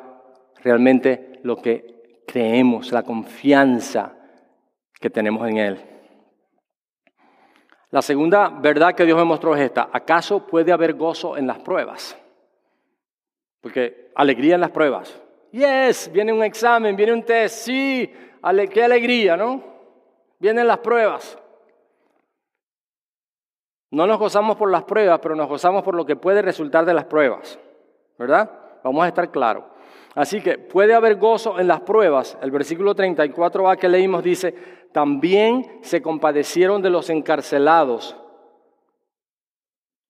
realmente 0.63 1.41
lo 1.43 1.57
que 1.57 2.23
creemos, 2.25 2.93
la 2.93 3.03
confianza 3.03 4.15
que 5.01 5.09
tenemos 5.09 5.45
en 5.49 5.57
Él. 5.57 5.94
La 7.95 8.01
segunda 8.01 8.49
verdad 8.49 8.93
que 8.93 9.05
Dios 9.05 9.17
me 9.17 9.23
mostró 9.23 9.55
es 9.55 9.61
esta. 9.61 9.87
¿Acaso 9.89 10.45
puede 10.45 10.73
haber 10.73 10.95
gozo 10.95 11.37
en 11.37 11.47
las 11.47 11.59
pruebas? 11.59 12.17
Porque 13.61 14.11
alegría 14.15 14.55
en 14.55 14.59
las 14.59 14.71
pruebas. 14.71 15.17
Yes, 15.53 16.11
viene 16.11 16.33
un 16.33 16.43
examen, 16.43 16.97
viene 16.97 17.13
un 17.13 17.23
test, 17.23 17.59
sí, 17.59 18.13
qué 18.73 18.83
alegría, 18.83 19.37
¿no? 19.37 19.63
Vienen 20.39 20.67
las 20.67 20.79
pruebas. 20.79 21.39
No 23.91 24.05
nos 24.05 24.19
gozamos 24.19 24.57
por 24.57 24.69
las 24.69 24.83
pruebas, 24.83 25.21
pero 25.21 25.33
nos 25.33 25.47
gozamos 25.47 25.81
por 25.81 25.95
lo 25.95 26.05
que 26.05 26.17
puede 26.17 26.41
resultar 26.41 26.83
de 26.83 26.93
las 26.93 27.05
pruebas, 27.05 27.57
¿verdad? 28.19 28.51
Vamos 28.83 29.05
a 29.05 29.07
estar 29.07 29.31
claros. 29.31 29.63
Así 30.15 30.41
que 30.41 30.57
puede 30.57 30.93
haber 30.93 31.15
gozo 31.15 31.59
en 31.61 31.69
las 31.69 31.79
pruebas. 31.79 32.37
El 32.41 32.51
versículo 32.51 32.93
34a 32.93 33.77
que 33.77 33.87
leímos 33.87 34.21
dice, 34.21 34.53
también 34.95 35.81
se 35.81 36.01
compadecieron 36.01 36.81
de 36.81 36.89
los 36.89 37.09
encarcelados. 37.09 38.15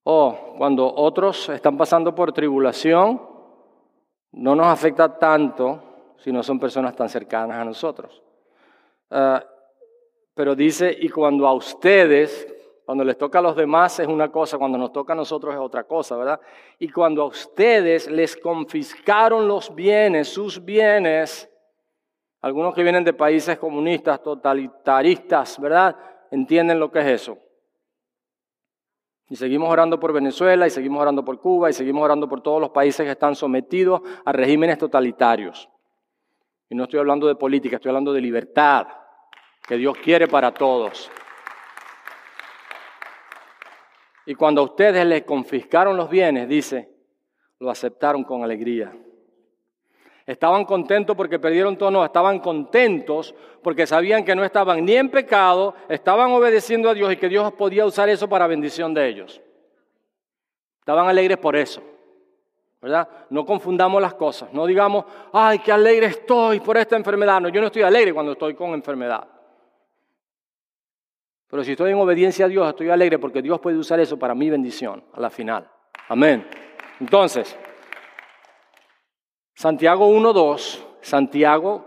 Oh, 0.03 0.53
cuando 0.59 0.93
otros 0.95 1.49
están 1.49 1.75
pasando 1.75 2.13
por 2.13 2.31
tribulación, 2.31 3.19
no 4.33 4.55
nos 4.55 4.67
afecta 4.67 5.17
tanto 5.17 5.81
si 6.17 6.31
no 6.31 6.43
son 6.43 6.59
personas 6.59 6.95
tan 6.95 7.09
cercanas 7.09 7.57
a 7.57 7.65
nosotros. 7.65 8.21
Ah, 9.09 9.43
pero 10.35 10.53
dice, 10.53 10.95
y 10.99 11.09
cuando 11.09 11.47
a 11.47 11.53
ustedes, 11.53 12.47
cuando 12.85 13.03
les 13.03 13.17
toca 13.17 13.39
a 13.39 13.41
los 13.41 13.55
demás 13.55 13.99
es 13.99 14.07
una 14.07 14.31
cosa, 14.31 14.59
cuando 14.59 14.77
nos 14.77 14.93
toca 14.93 15.13
a 15.13 15.15
nosotros 15.15 15.55
es 15.55 15.59
otra 15.59 15.85
cosa, 15.85 16.15
¿verdad? 16.15 16.39
Y 16.77 16.89
cuando 16.89 17.23
a 17.23 17.25
ustedes 17.25 18.07
les 18.07 18.37
confiscaron 18.37 19.47
los 19.47 19.73
bienes, 19.73 20.27
sus 20.27 20.63
bienes, 20.63 21.49
algunos 22.45 22.75
que 22.75 22.83
vienen 22.83 23.03
de 23.03 23.13
países 23.13 23.57
comunistas, 23.57 24.21
totalitaristas, 24.21 25.59
¿verdad? 25.59 25.97
Entienden 26.29 26.79
lo 26.79 26.91
que 26.91 26.99
es 26.99 27.23
eso. 27.23 27.39
Y 29.27 29.35
seguimos 29.35 29.67
orando 29.67 29.99
por 29.99 30.13
Venezuela, 30.13 30.67
y 30.67 30.69
seguimos 30.69 31.01
orando 31.01 31.25
por 31.25 31.39
Cuba, 31.41 31.71
y 31.71 31.73
seguimos 31.73 32.03
orando 32.03 32.29
por 32.29 32.41
todos 32.41 32.61
los 32.61 32.69
países 32.69 33.03
que 33.03 33.13
están 33.13 33.33
sometidos 33.33 33.99
a 34.23 34.31
regímenes 34.31 34.77
totalitarios. 34.77 35.67
Y 36.69 36.75
no 36.75 36.83
estoy 36.83 36.99
hablando 36.99 37.25
de 37.25 37.33
política, 37.33 37.77
estoy 37.77 37.89
hablando 37.89 38.13
de 38.13 38.21
libertad, 38.21 38.89
que 39.67 39.77
Dios 39.77 39.97
quiere 39.97 40.27
para 40.27 40.53
todos. 40.53 41.09
Y 44.27 44.35
cuando 44.35 44.61
a 44.61 44.65
ustedes 44.65 45.03
les 45.03 45.23
confiscaron 45.23 45.97
los 45.97 46.11
bienes, 46.11 46.47
dice, 46.47 46.91
lo 47.57 47.71
aceptaron 47.71 48.23
con 48.23 48.43
alegría. 48.43 48.95
Estaban 50.25 50.65
contentos 50.65 51.15
porque 51.15 51.37
perdieron 51.37 51.77
todo, 51.77 51.91
no, 51.91 52.03
estaban 52.03 52.39
contentos 52.39 53.35
porque 53.61 53.85
sabían 53.85 54.25
que 54.25 54.35
no 54.35 54.43
estaban 54.43 54.83
ni 54.83 54.95
en 54.95 55.09
pecado, 55.09 55.75
estaban 55.87 56.31
obedeciendo 56.31 56.89
a 56.89 56.93
Dios 56.93 57.13
y 57.13 57.17
que 57.17 57.29
Dios 57.29 57.53
podía 57.53 57.85
usar 57.85 58.09
eso 58.09 58.27
para 58.27 58.47
bendición 58.47 58.93
de 58.93 59.07
ellos. 59.07 59.41
Estaban 60.79 61.07
alegres 61.07 61.37
por 61.37 61.55
eso. 61.55 61.81
¿verdad? 62.85 63.09
No 63.31 63.47
confundamos 63.47 63.99
las 63.99 64.13
cosas, 64.13 64.53
no 64.53 64.67
digamos, 64.67 65.05
ay, 65.33 65.57
qué 65.57 65.71
alegre 65.71 66.05
estoy 66.05 66.59
por 66.59 66.77
esta 66.77 66.95
enfermedad. 66.95 67.41
No, 67.41 67.49
yo 67.49 67.59
no 67.59 67.65
estoy 67.65 67.81
alegre 67.81 68.13
cuando 68.13 68.33
estoy 68.33 68.53
con 68.53 68.75
enfermedad. 68.75 69.27
Pero 71.47 71.63
si 71.63 71.71
estoy 71.71 71.93
en 71.93 71.97
obediencia 71.97 72.45
a 72.45 72.47
Dios, 72.47 72.69
estoy 72.69 72.91
alegre 72.91 73.17
porque 73.17 73.41
Dios 73.41 73.59
puede 73.59 73.77
usar 73.77 73.99
eso 73.99 74.19
para 74.19 74.35
mi 74.35 74.51
bendición 74.51 75.03
a 75.13 75.19
la 75.19 75.31
final. 75.31 75.67
Amén. 76.09 76.47
Entonces, 76.99 77.57
Santiago 79.55 80.07
1.2, 80.09 80.79
Santiago, 81.01 81.85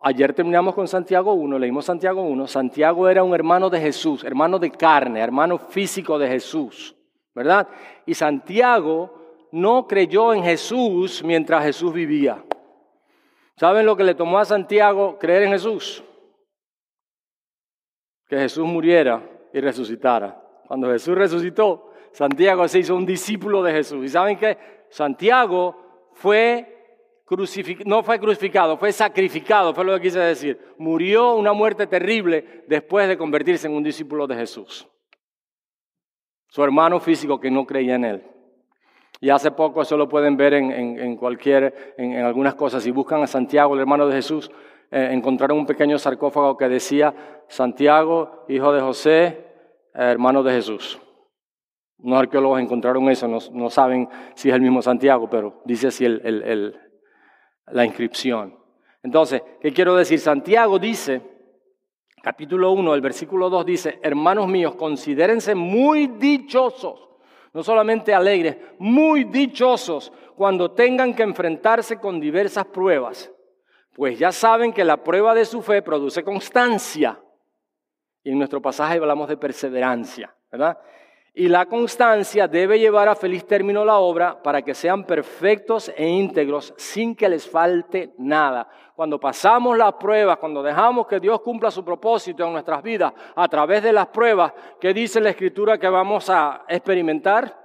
ayer 0.00 0.34
terminamos 0.34 0.74
con 0.74 0.86
Santiago 0.86 1.32
1, 1.32 1.58
leímos 1.58 1.84
Santiago 1.84 2.22
1, 2.22 2.46
Santiago 2.46 3.08
era 3.08 3.22
un 3.22 3.34
hermano 3.34 3.70
de 3.70 3.80
Jesús, 3.80 4.24
hermano 4.24 4.58
de 4.58 4.70
carne, 4.70 5.20
hermano 5.20 5.58
físico 5.58 6.18
de 6.18 6.28
Jesús, 6.28 6.94
¿verdad? 7.34 7.68
Y 8.04 8.14
Santiago 8.14 9.46
no 9.52 9.86
creyó 9.86 10.34
en 10.34 10.42
Jesús 10.42 11.22
mientras 11.24 11.64
Jesús 11.64 11.92
vivía. 11.92 12.44
¿Saben 13.56 13.86
lo 13.86 13.96
que 13.96 14.04
le 14.04 14.14
tomó 14.14 14.38
a 14.38 14.44
Santiago 14.44 15.18
creer 15.18 15.44
en 15.44 15.52
Jesús? 15.52 16.04
que 18.28 18.36
Jesús 18.36 18.66
muriera 18.66 19.22
y 19.52 19.60
resucitara. 19.60 20.40
Cuando 20.66 20.90
Jesús 20.90 21.16
resucitó, 21.16 21.92
Santiago 22.12 22.68
se 22.68 22.80
hizo 22.80 22.94
un 22.94 23.06
discípulo 23.06 23.62
de 23.62 23.72
Jesús. 23.72 24.04
¿Y 24.04 24.08
saben 24.08 24.36
qué? 24.36 24.58
Santiago 24.90 26.10
fue 26.12 26.77
no 27.84 28.02
fue 28.02 28.18
crucificado, 28.18 28.76
fue 28.76 28.92
sacrificado, 28.92 29.74
fue 29.74 29.84
lo 29.84 29.94
que 29.96 30.02
quise 30.02 30.18
decir. 30.18 30.58
Murió 30.78 31.34
una 31.34 31.52
muerte 31.52 31.86
terrible 31.86 32.64
después 32.68 33.08
de 33.08 33.18
convertirse 33.18 33.66
en 33.66 33.74
un 33.74 33.82
discípulo 33.82 34.26
de 34.26 34.36
Jesús. 34.36 34.88
Su 36.48 36.64
hermano 36.64 37.00
físico 37.00 37.38
que 37.38 37.50
no 37.50 37.66
creía 37.66 37.96
en 37.96 38.04
él. 38.04 38.26
Y 39.20 39.30
hace 39.30 39.50
poco 39.50 39.82
eso 39.82 39.96
lo 39.96 40.08
pueden 40.08 40.36
ver 40.36 40.54
en, 40.54 41.16
cualquier, 41.16 41.94
en, 41.98 42.12
en 42.12 42.24
algunas 42.24 42.54
cosas. 42.54 42.82
Si 42.82 42.90
buscan 42.90 43.22
a 43.22 43.26
Santiago, 43.26 43.74
el 43.74 43.80
hermano 43.80 44.06
de 44.06 44.14
Jesús, 44.14 44.50
eh, 44.90 45.10
encontraron 45.12 45.58
un 45.58 45.66
pequeño 45.66 45.98
sarcófago 45.98 46.56
que 46.56 46.68
decía 46.68 47.14
Santiago, 47.48 48.44
hijo 48.48 48.72
de 48.72 48.80
José, 48.80 49.44
hermano 49.92 50.42
de 50.42 50.52
Jesús. 50.52 50.98
Unos 51.98 52.20
arqueólogos 52.20 52.60
encontraron 52.60 53.08
eso, 53.10 53.26
no, 53.26 53.70
saben 53.70 54.08
si 54.34 54.48
es 54.48 54.54
el 54.54 54.62
mismo 54.62 54.80
Santiago, 54.80 55.28
pero 55.28 55.60
dice 55.64 55.88
así 55.88 56.06
la 57.72 57.84
inscripción. 57.84 58.58
Entonces, 59.02 59.42
¿qué 59.60 59.72
quiero 59.72 59.94
decir? 59.96 60.18
Santiago 60.18 60.78
dice, 60.78 61.22
capítulo 62.22 62.72
1, 62.72 62.94
el 62.94 63.00
versículo 63.00 63.48
2 63.50 63.66
dice, 63.66 63.98
hermanos 64.02 64.48
míos, 64.48 64.74
considérense 64.74 65.54
muy 65.54 66.06
dichosos, 66.06 67.08
no 67.52 67.62
solamente 67.62 68.14
alegres, 68.14 68.56
muy 68.78 69.24
dichosos 69.24 70.12
cuando 70.36 70.72
tengan 70.72 71.14
que 71.14 71.22
enfrentarse 71.22 71.98
con 71.98 72.20
diversas 72.20 72.66
pruebas 72.66 73.30
pues 73.98 74.16
ya 74.16 74.30
saben 74.30 74.72
que 74.72 74.84
la 74.84 75.02
prueba 75.02 75.34
de 75.34 75.44
su 75.44 75.60
fe 75.60 75.82
produce 75.82 76.22
constancia. 76.22 77.20
Y 78.22 78.30
en 78.30 78.38
nuestro 78.38 78.62
pasaje 78.62 78.96
hablamos 78.96 79.28
de 79.28 79.36
perseverancia, 79.36 80.32
¿verdad? 80.52 80.78
Y 81.38 81.46
la 81.46 81.66
constancia 81.66 82.48
debe 82.48 82.80
llevar 82.80 83.08
a 83.08 83.14
feliz 83.14 83.46
término 83.46 83.84
la 83.84 83.98
obra 83.98 84.42
para 84.42 84.60
que 84.60 84.74
sean 84.74 85.04
perfectos 85.04 85.88
e 85.96 86.04
íntegros 86.04 86.74
sin 86.76 87.14
que 87.14 87.28
les 87.28 87.48
falte 87.48 88.12
nada. 88.18 88.68
Cuando 88.96 89.20
pasamos 89.20 89.78
las 89.78 89.94
pruebas, 89.94 90.38
cuando 90.38 90.64
dejamos 90.64 91.06
que 91.06 91.20
Dios 91.20 91.40
cumpla 91.42 91.70
su 91.70 91.84
propósito 91.84 92.44
en 92.44 92.54
nuestras 92.54 92.82
vidas 92.82 93.12
a 93.36 93.46
través 93.46 93.84
de 93.84 93.92
las 93.92 94.08
pruebas, 94.08 94.52
¿qué 94.80 94.92
dice 94.92 95.20
la 95.20 95.30
Escritura 95.30 95.78
que 95.78 95.88
vamos 95.88 96.28
a 96.28 96.64
experimentar? 96.66 97.56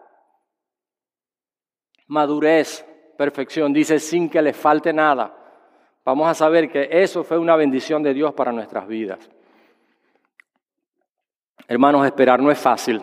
Madurez, 2.06 2.86
perfección, 3.18 3.74
dice 3.74 3.98
sin 3.98 4.30
que 4.30 4.44
les 4.44 4.56
falte 4.56 4.94
nada 4.94 5.36
vamos 6.06 6.30
a 6.30 6.36
saber 6.36 6.70
que 6.70 6.90
eso 6.92 7.24
fue 7.24 7.40
una 7.40 7.56
bendición 7.56 8.04
de 8.04 8.14
Dios 8.14 8.36
para 8.36 8.52
nuestras 8.52 8.86
vidas. 8.88 9.28
Hermanos, 11.68 12.06
esperar 12.06 12.40
no 12.40 12.52
es 12.52 12.60
fácil. 12.60 13.02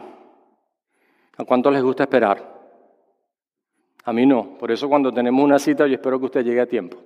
¿A 1.41 1.45
cuántos 1.45 1.73
les 1.73 1.83
gusta 1.83 2.03
esperar? 2.03 2.61
A 4.05 4.13
mí 4.13 4.27
no. 4.27 4.59
Por 4.59 4.71
eso 4.71 4.89
cuando 4.89 5.11
tenemos 5.11 5.43
una 5.43 5.59
cita 5.59 5.87
yo 5.87 5.95
espero 5.95 6.19
que 6.19 6.27
usted 6.27 6.45
llegue 6.45 6.61
a 6.61 6.67
tiempo. 6.67 6.99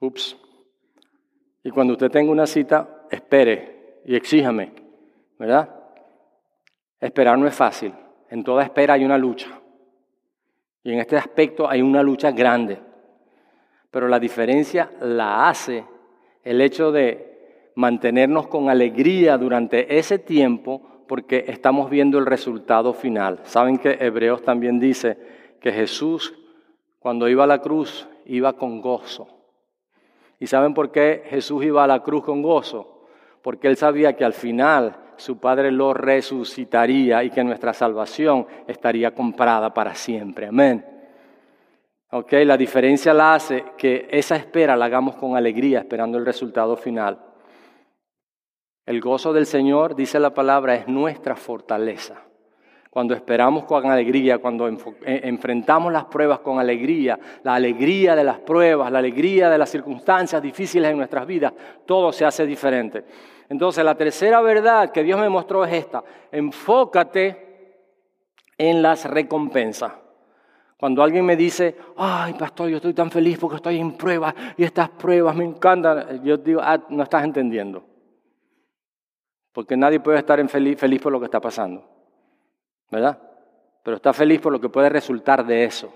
Ups. 0.00 0.36
Y 1.62 1.70
cuando 1.70 1.92
usted 1.92 2.10
tenga 2.10 2.32
una 2.32 2.46
cita, 2.46 3.06
espere 3.10 4.00
y 4.04 4.16
exíjame, 4.16 4.72
¿verdad? 5.38 5.68
Esperar 7.00 7.38
no 7.38 7.46
es 7.46 7.54
fácil. 7.54 7.94
En 8.28 8.42
toda 8.42 8.64
espera 8.64 8.94
hay 8.94 9.04
una 9.04 9.16
lucha. 9.16 9.60
Y 10.82 10.92
en 10.92 10.98
este 10.98 11.16
aspecto 11.16 11.68
hay 11.68 11.80
una 11.82 12.02
lucha 12.02 12.32
grande 12.32 12.80
pero 13.94 14.08
la 14.08 14.18
diferencia 14.18 14.90
la 15.02 15.48
hace 15.48 15.84
el 16.42 16.60
hecho 16.60 16.90
de 16.90 17.70
mantenernos 17.76 18.48
con 18.48 18.68
alegría 18.68 19.38
durante 19.38 19.96
ese 19.96 20.18
tiempo 20.18 20.82
porque 21.06 21.44
estamos 21.48 21.90
viendo 21.90 22.18
el 22.18 22.26
resultado 22.26 22.92
final. 22.94 23.40
Saben 23.44 23.78
que 23.78 23.98
Hebreos 24.00 24.42
también 24.42 24.78
dice 24.78 25.18
que 25.60 25.72
Jesús 25.72 26.34
cuando 26.98 27.28
iba 27.28 27.44
a 27.44 27.46
la 27.46 27.60
cruz 27.60 28.08
iba 28.24 28.54
con 28.54 28.80
gozo. 28.80 29.28
¿Y 30.40 30.46
saben 30.46 30.74
por 30.74 30.90
qué 30.90 31.22
Jesús 31.26 31.64
iba 31.64 31.84
a 31.84 31.86
la 31.86 32.02
cruz 32.02 32.24
con 32.24 32.42
gozo? 32.42 33.06
Porque 33.42 33.68
él 33.68 33.76
sabía 33.76 34.14
que 34.14 34.24
al 34.24 34.32
final 34.32 34.96
su 35.16 35.38
Padre 35.38 35.70
lo 35.70 35.94
resucitaría 35.94 37.22
y 37.22 37.30
que 37.30 37.44
nuestra 37.44 37.72
salvación 37.72 38.46
estaría 38.66 39.14
comprada 39.14 39.72
para 39.72 39.94
siempre. 39.94 40.46
Amén. 40.46 40.84
Ok, 42.10 42.32
la 42.44 42.56
diferencia 42.56 43.12
la 43.12 43.34
hace 43.34 43.64
que 43.76 44.08
esa 44.10 44.36
espera 44.36 44.76
la 44.76 44.84
hagamos 44.84 45.16
con 45.16 45.36
alegría, 45.36 45.80
esperando 45.80 46.16
el 46.16 46.24
resultado 46.24 46.76
final. 46.76 47.18
El 48.86 49.00
gozo 49.00 49.32
del 49.32 49.46
Señor, 49.46 49.94
dice 49.94 50.20
la 50.20 50.34
palabra, 50.34 50.74
es 50.74 50.86
nuestra 50.86 51.36
fortaleza. 51.36 52.16
Cuando 52.90 53.14
esperamos 53.14 53.64
con 53.64 53.90
alegría, 53.90 54.38
cuando 54.38 54.68
eh, 54.68 54.76
enfrentamos 55.24 55.92
las 55.92 56.04
pruebas 56.04 56.40
con 56.40 56.60
alegría, 56.60 57.18
la 57.42 57.54
alegría 57.54 58.14
de 58.14 58.22
las 58.22 58.38
pruebas, 58.38 58.92
la 58.92 58.98
alegría 58.98 59.50
de 59.50 59.58
las 59.58 59.70
circunstancias 59.70 60.40
difíciles 60.40 60.90
en 60.90 60.98
nuestras 60.98 61.26
vidas, 61.26 61.52
todo 61.86 62.12
se 62.12 62.24
hace 62.24 62.46
diferente. 62.46 63.04
Entonces, 63.48 63.84
la 63.84 63.96
tercera 63.96 64.40
verdad 64.42 64.92
que 64.92 65.02
Dios 65.02 65.18
me 65.18 65.28
mostró 65.28 65.64
es 65.64 65.72
esta. 65.72 66.04
Enfócate 66.30 67.84
en 68.58 68.82
las 68.82 69.06
recompensas. 69.06 69.92
Cuando 70.76 71.02
alguien 71.02 71.24
me 71.24 71.36
dice, 71.36 71.76
ay, 71.96 72.34
pastor, 72.34 72.68
yo 72.68 72.76
estoy 72.76 72.92
tan 72.92 73.10
feliz 73.10 73.38
porque 73.38 73.56
estoy 73.56 73.78
en 73.78 73.96
pruebas 73.96 74.34
y 74.56 74.64
estas 74.64 74.90
pruebas 74.90 75.34
me 75.34 75.44
encantan, 75.44 76.22
yo 76.22 76.36
digo, 76.36 76.60
ah, 76.62 76.78
no 76.90 77.02
estás 77.02 77.24
entendiendo. 77.24 77.93
Porque 79.54 79.78
nadie 79.78 80.00
puede 80.00 80.18
estar 80.18 80.46
feliz, 80.46 80.78
feliz 80.78 81.00
por 81.00 81.12
lo 81.12 81.18
que 81.18 81.24
está 81.24 81.40
pasando. 81.40 81.82
¿Verdad? 82.90 83.18
Pero 83.82 83.96
está 83.96 84.12
feliz 84.12 84.38
por 84.42 84.52
lo 84.52 84.60
que 84.60 84.68
puede 84.68 84.90
resultar 84.90 85.46
de 85.46 85.64
eso. 85.64 85.90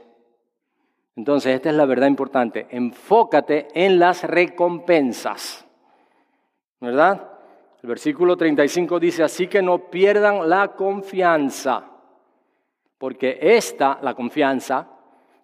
Entonces, 1.15 1.55
esta 1.55 1.69
es 1.69 1.75
la 1.75 1.85
verdad 1.85 2.07
importante. 2.07 2.67
Enfócate 2.71 3.69
en 3.75 3.99
las 3.99 4.25
recompensas. 4.25 5.67
¿Verdad? 6.81 7.31
El 7.83 7.89
versículo 7.91 8.35
35 8.35 8.99
dice, 8.99 9.23
así 9.23 9.47
que 9.47 9.61
no 9.61 9.91
pierdan 9.91 10.49
la 10.49 10.69
confianza 10.69 11.85
porque 12.99 13.39
esta, 13.41 13.99
la 14.03 14.15
confianza, 14.15 14.87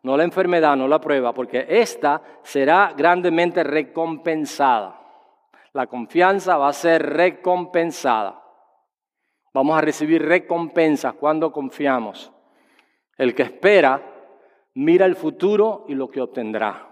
no 0.02 0.16
la 0.16 0.24
enfermedad, 0.24 0.76
no 0.76 0.88
la 0.88 1.00
prueba, 1.00 1.32
porque 1.32 1.64
esta 1.68 2.20
será 2.42 2.92
grandemente 2.96 3.62
recompensada. 3.62 5.00
La 5.74 5.86
confianza 5.86 6.56
va 6.56 6.68
a 6.68 6.72
ser 6.72 7.02
recompensada. 7.02 8.42
Vamos 9.52 9.76
a 9.76 9.82
recibir 9.82 10.22
recompensas 10.22 11.14
cuando 11.14 11.52
confiamos. 11.52 12.32
El 13.18 13.34
que 13.34 13.42
espera 13.42 14.02
mira 14.74 15.04
el 15.04 15.14
futuro 15.14 15.84
y 15.88 15.94
lo 15.94 16.08
que 16.08 16.20
obtendrá. 16.20 16.90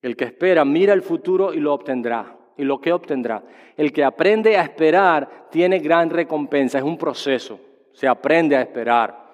El 0.00 0.16
que 0.16 0.24
espera 0.24 0.64
mira 0.64 0.94
el 0.94 1.02
futuro 1.02 1.52
y 1.52 1.58
lo 1.58 1.74
obtendrá. 1.74 2.38
Y 2.56 2.64
lo 2.64 2.80
que 2.80 2.92
obtendrá. 2.92 3.42
El 3.76 3.92
que 3.92 4.02
aprende 4.02 4.56
a 4.56 4.62
esperar 4.62 5.48
tiene 5.50 5.78
gran 5.80 6.08
recompensa. 6.08 6.78
Es 6.78 6.84
un 6.84 6.96
proceso 6.96 7.60
se 7.96 8.06
aprende 8.06 8.54
a 8.54 8.60
esperar. 8.60 9.24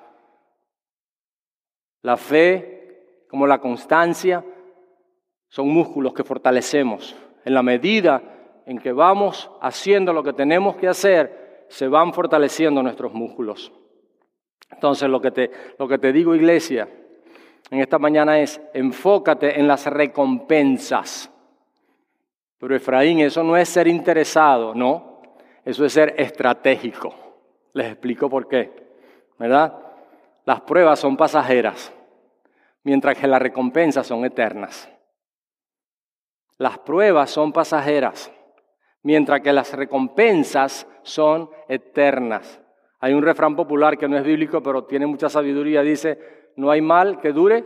La 2.02 2.16
fe, 2.16 3.24
como 3.28 3.44
la 3.44 3.60
constancia, 3.60 4.44
son 5.48 5.68
músculos 5.68 6.14
que 6.14 6.22
fortalecemos. 6.22 7.16
En 7.44 7.54
la 7.54 7.62
medida 7.62 8.22
en 8.66 8.78
que 8.78 8.92
vamos 8.92 9.50
haciendo 9.60 10.12
lo 10.12 10.22
que 10.22 10.32
tenemos 10.32 10.76
que 10.76 10.88
hacer, 10.88 11.66
se 11.68 11.88
van 11.88 12.12
fortaleciendo 12.12 12.82
nuestros 12.82 13.12
músculos. 13.12 13.72
Entonces, 14.70 15.08
lo 15.08 15.20
que 15.20 15.30
te, 15.30 15.50
lo 15.78 15.88
que 15.88 15.98
te 15.98 16.12
digo, 16.12 16.34
iglesia, 16.34 16.88
en 17.70 17.80
esta 17.80 17.98
mañana 17.98 18.38
es, 18.38 18.60
enfócate 18.74 19.58
en 19.58 19.66
las 19.66 19.86
recompensas. 19.86 21.30
Pero 22.58 22.76
Efraín, 22.76 23.20
eso 23.20 23.42
no 23.42 23.56
es 23.56 23.68
ser 23.68 23.88
interesado, 23.88 24.74
no, 24.74 25.22
eso 25.64 25.84
es 25.84 25.92
ser 25.92 26.14
estratégico. 26.18 27.14
Les 27.72 27.86
explico 27.86 28.28
por 28.28 28.46
qué. 28.46 28.70
¿Verdad? 29.38 29.74
Las 30.44 30.60
pruebas 30.60 30.98
son 30.98 31.16
pasajeras, 31.16 31.92
mientras 32.84 33.16
que 33.16 33.26
las 33.26 33.40
recompensas 33.40 34.06
son 34.06 34.24
eternas. 34.24 34.91
Las 36.58 36.78
pruebas 36.78 37.30
son 37.30 37.52
pasajeras, 37.52 38.32
mientras 39.02 39.40
que 39.40 39.52
las 39.52 39.72
recompensas 39.72 40.86
son 41.02 41.50
eternas. 41.68 42.60
Hay 43.00 43.14
un 43.14 43.22
refrán 43.22 43.56
popular 43.56 43.98
que 43.98 44.08
no 44.08 44.16
es 44.16 44.24
bíblico, 44.24 44.62
pero 44.62 44.84
tiene 44.84 45.06
mucha 45.06 45.28
sabiduría. 45.28 45.82
Dice, 45.82 46.18
no 46.56 46.70
hay 46.70 46.80
mal 46.80 47.20
que 47.20 47.32
dure 47.32 47.64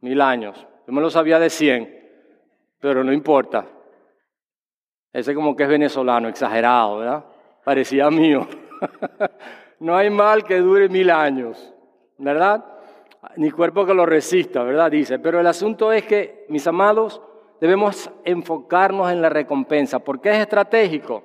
mil 0.00 0.20
años. 0.20 0.66
Yo 0.86 0.92
me 0.92 1.00
lo 1.00 1.08
sabía 1.08 1.38
de 1.38 1.50
cien, 1.50 2.10
pero 2.80 3.04
no 3.04 3.12
importa. 3.12 3.66
Ese 5.12 5.34
como 5.34 5.54
que 5.54 5.62
es 5.62 5.68
venezolano, 5.68 6.28
exagerado, 6.28 6.98
¿verdad? 6.98 7.24
Parecía 7.64 8.10
mío. 8.10 8.46
no 9.80 9.96
hay 9.96 10.10
mal 10.10 10.44
que 10.44 10.58
dure 10.58 10.88
mil 10.88 11.10
años, 11.10 11.72
¿verdad? 12.18 12.64
Ni 13.36 13.50
cuerpo 13.50 13.86
que 13.86 13.94
lo 13.94 14.06
resista, 14.06 14.62
¿verdad? 14.62 14.90
Dice. 14.90 15.18
Pero 15.18 15.40
el 15.40 15.46
asunto 15.46 15.92
es 15.92 16.04
que, 16.04 16.46
mis 16.48 16.66
amados, 16.66 17.20
debemos 17.60 18.10
enfocarnos 18.24 19.10
en 19.10 19.22
la 19.22 19.28
recompensa. 19.28 19.98
¿Por 19.98 20.20
qué 20.20 20.30
es 20.30 20.38
estratégico? 20.38 21.22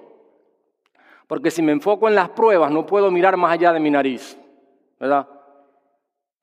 Porque 1.27 1.51
si 1.51 1.61
me 1.61 1.71
enfoco 1.71 2.07
en 2.07 2.15
las 2.15 2.29
pruebas, 2.29 2.71
no 2.71 2.85
puedo 2.85 3.09
mirar 3.11 3.37
más 3.37 3.53
allá 3.53 3.73
de 3.73 3.79
mi 3.79 3.89
nariz, 3.89 4.37
¿verdad? 4.99 5.27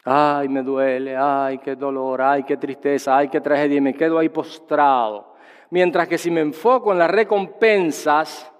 Ay, 0.04 0.48
me 0.48 0.62
duele, 0.62 1.16
ay, 1.16 1.58
qué 1.58 1.76
dolor, 1.76 2.22
ay, 2.22 2.44
qué 2.44 2.56
tristeza, 2.56 3.16
ay, 3.16 3.28
qué 3.28 3.40
tragedia, 3.40 3.80
me 3.80 3.94
quedo 3.94 4.18
ahí 4.18 4.28
postrado. 4.28 5.34
Mientras 5.70 6.08
que 6.08 6.18
si 6.18 6.30
me 6.30 6.40
enfoco 6.40 6.92
en 6.92 6.98
las 6.98 7.10
recompensas, 7.10 8.50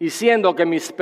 y 0.00 0.08
siendo 0.08 0.54
que 0.54 0.64
mis 0.64 0.92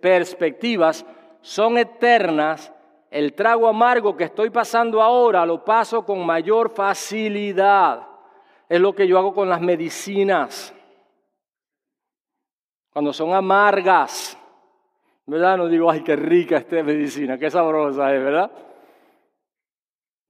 perspectivas 0.00 1.04
son 1.42 1.76
eternas, 1.76 2.72
el 3.10 3.34
trago 3.34 3.68
amargo 3.68 4.16
que 4.16 4.24
estoy 4.24 4.48
pasando 4.48 5.00
ahora 5.02 5.44
lo 5.44 5.62
paso 5.62 6.04
con 6.06 6.24
mayor 6.24 6.70
facilidad. 6.70 8.13
Es 8.68 8.80
lo 8.80 8.94
que 8.94 9.06
yo 9.06 9.18
hago 9.18 9.34
con 9.34 9.48
las 9.48 9.60
medicinas. 9.60 10.74
Cuando 12.92 13.12
son 13.12 13.34
amargas, 13.34 14.38
¿verdad? 15.26 15.56
No 15.56 15.68
digo, 15.68 15.90
ay, 15.90 16.02
qué 16.02 16.16
rica 16.16 16.56
esta 16.58 16.82
medicina, 16.82 17.38
qué 17.38 17.50
sabrosa 17.50 18.14
es, 18.14 18.22
¿verdad? 18.22 18.50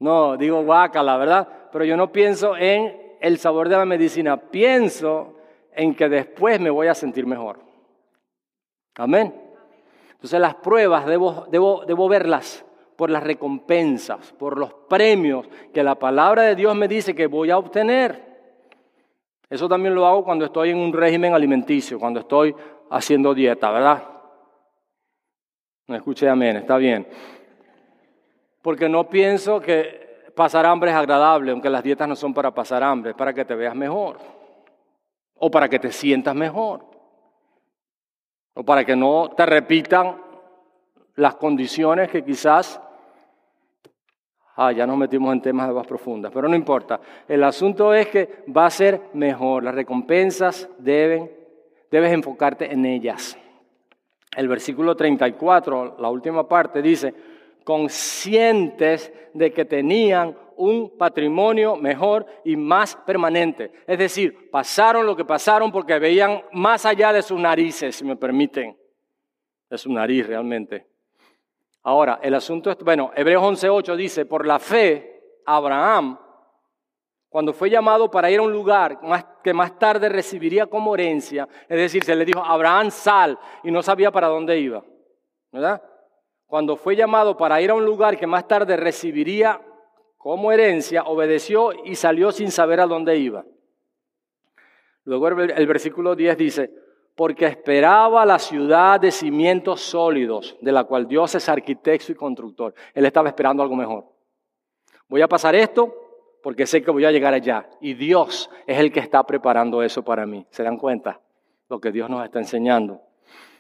No, 0.00 0.36
digo 0.36 0.62
guácala, 0.64 1.16
¿verdad? 1.16 1.48
Pero 1.72 1.84
yo 1.84 1.96
no 1.96 2.10
pienso 2.10 2.56
en 2.56 3.16
el 3.20 3.38
sabor 3.38 3.68
de 3.68 3.76
la 3.76 3.84
medicina, 3.84 4.36
pienso 4.36 5.36
en 5.72 5.94
que 5.94 6.08
después 6.08 6.60
me 6.60 6.70
voy 6.70 6.86
a 6.88 6.94
sentir 6.94 7.26
mejor. 7.26 7.58
Amén. 8.96 9.34
Entonces 10.12 10.40
las 10.40 10.54
pruebas 10.56 11.06
debo, 11.06 11.46
debo, 11.50 11.84
debo 11.84 12.08
verlas 12.08 12.64
por 12.96 13.10
las 13.10 13.22
recompensas, 13.22 14.32
por 14.32 14.58
los 14.58 14.72
premios 14.88 15.46
que 15.72 15.82
la 15.82 15.94
palabra 15.96 16.42
de 16.42 16.54
Dios 16.54 16.74
me 16.74 16.88
dice 16.88 17.14
que 17.14 17.26
voy 17.26 17.50
a 17.50 17.58
obtener. 17.58 18.34
Eso 19.50 19.68
también 19.68 19.94
lo 19.94 20.06
hago 20.06 20.24
cuando 20.24 20.44
estoy 20.44 20.70
en 20.70 20.78
un 20.78 20.92
régimen 20.92 21.34
alimenticio, 21.34 21.98
cuando 21.98 22.20
estoy 22.20 22.54
haciendo 22.90 23.34
dieta, 23.34 23.70
¿verdad? 23.70 24.02
No 25.86 25.96
escuché 25.96 26.28
amén, 26.28 26.56
está 26.56 26.76
bien. 26.76 27.06
Porque 28.62 28.88
no 28.88 29.08
pienso 29.08 29.60
que 29.60 30.30
pasar 30.34 30.64
hambre 30.66 30.90
es 30.90 30.96
agradable, 30.96 31.52
aunque 31.52 31.68
las 31.68 31.82
dietas 31.82 32.08
no 32.08 32.16
son 32.16 32.32
para 32.32 32.52
pasar 32.52 32.82
hambre, 32.82 33.10
es 33.10 33.16
para 33.16 33.34
que 33.34 33.44
te 33.44 33.54
veas 33.54 33.74
mejor 33.74 34.18
o 35.34 35.50
para 35.50 35.68
que 35.68 35.78
te 35.78 35.92
sientas 35.92 36.34
mejor 36.34 36.86
o 38.54 38.64
para 38.64 38.84
que 38.84 38.96
no 38.96 39.30
te 39.36 39.44
repitan 39.44 40.23
las 41.16 41.36
condiciones 41.36 42.10
que 42.10 42.24
quizás, 42.24 42.80
ah, 44.56 44.72
ya 44.72 44.86
nos 44.86 44.96
metimos 44.96 45.32
en 45.32 45.42
temas 45.42 45.68
de 45.68 45.74
más 45.74 45.86
profundas, 45.86 46.32
pero 46.32 46.48
no 46.48 46.56
importa. 46.56 47.00
El 47.28 47.44
asunto 47.44 47.94
es 47.94 48.08
que 48.08 48.44
va 48.54 48.66
a 48.66 48.70
ser 48.70 49.00
mejor, 49.14 49.62
las 49.62 49.74
recompensas 49.74 50.68
deben, 50.78 51.30
debes 51.90 52.12
enfocarte 52.12 52.72
en 52.72 52.84
ellas. 52.84 53.38
El 54.36 54.48
versículo 54.48 54.96
34, 54.96 55.96
la 56.00 56.10
última 56.10 56.48
parte, 56.48 56.82
dice, 56.82 57.14
conscientes 57.62 59.12
de 59.32 59.52
que 59.52 59.64
tenían 59.64 60.36
un 60.56 60.96
patrimonio 60.96 61.76
mejor 61.76 62.26
y 62.44 62.56
más 62.56 62.96
permanente. 62.96 63.72
Es 63.86 63.98
decir, 63.98 64.50
pasaron 64.50 65.06
lo 65.06 65.16
que 65.16 65.24
pasaron 65.24 65.72
porque 65.72 65.98
veían 65.98 66.42
más 66.52 66.84
allá 66.86 67.12
de 67.12 67.22
sus 67.22 67.40
narices, 67.40 67.96
si 67.96 68.04
me 68.04 68.16
permiten, 68.16 68.76
de 69.70 69.78
su 69.78 69.92
nariz 69.92 70.26
realmente. 70.26 70.93
Ahora, 71.86 72.18
el 72.22 72.34
asunto 72.34 72.70
es, 72.70 72.78
bueno, 72.78 73.12
Hebreos 73.14 73.42
11.8 73.42 73.94
dice, 73.94 74.24
por 74.24 74.46
la 74.46 74.58
fe, 74.58 75.40
Abraham, 75.44 76.18
cuando 77.28 77.52
fue 77.52 77.68
llamado 77.68 78.10
para 78.10 78.30
ir 78.30 78.38
a 78.38 78.42
un 78.42 78.52
lugar 78.52 78.98
que 79.42 79.52
más 79.52 79.78
tarde 79.78 80.08
recibiría 80.08 80.66
como 80.66 80.94
herencia, 80.94 81.46
es 81.68 81.76
decir, 81.76 82.02
se 82.02 82.16
le 82.16 82.24
dijo, 82.24 82.42
Abraham, 82.42 82.90
sal, 82.90 83.38
y 83.62 83.70
no 83.70 83.82
sabía 83.82 84.10
para 84.10 84.28
dónde 84.28 84.58
iba, 84.58 84.82
¿verdad? 85.52 85.82
Cuando 86.46 86.76
fue 86.76 86.96
llamado 86.96 87.36
para 87.36 87.60
ir 87.60 87.70
a 87.70 87.74
un 87.74 87.84
lugar 87.84 88.16
que 88.16 88.26
más 88.26 88.48
tarde 88.48 88.76
recibiría 88.76 89.60
como 90.16 90.52
herencia, 90.52 91.02
obedeció 91.02 91.72
y 91.84 91.96
salió 91.96 92.32
sin 92.32 92.50
saber 92.50 92.80
a 92.80 92.86
dónde 92.86 93.18
iba. 93.18 93.44
Luego 95.04 95.28
el 95.28 95.66
versículo 95.66 96.16
10 96.16 96.38
dice, 96.38 96.70
porque 97.14 97.46
esperaba 97.46 98.26
la 98.26 98.38
ciudad 98.38 99.00
de 99.00 99.10
cimientos 99.10 99.80
sólidos, 99.80 100.56
de 100.60 100.72
la 100.72 100.84
cual 100.84 101.06
Dios 101.06 101.34
es 101.34 101.48
arquitecto 101.48 102.12
y 102.12 102.14
constructor. 102.14 102.74
Él 102.92 103.06
estaba 103.06 103.28
esperando 103.28 103.62
algo 103.62 103.76
mejor. 103.76 104.04
Voy 105.08 105.22
a 105.22 105.28
pasar 105.28 105.54
esto 105.54 105.94
porque 106.42 106.66
sé 106.66 106.82
que 106.82 106.90
voy 106.90 107.04
a 107.04 107.12
llegar 107.12 107.32
allá. 107.32 107.68
Y 107.80 107.94
Dios 107.94 108.50
es 108.66 108.78
el 108.78 108.92
que 108.92 109.00
está 109.00 109.22
preparando 109.24 109.82
eso 109.82 110.02
para 110.02 110.26
mí. 110.26 110.46
¿Se 110.50 110.62
dan 110.62 110.76
cuenta? 110.76 111.20
Lo 111.68 111.80
que 111.80 111.92
Dios 111.92 112.10
nos 112.10 112.24
está 112.24 112.38
enseñando. 112.38 113.00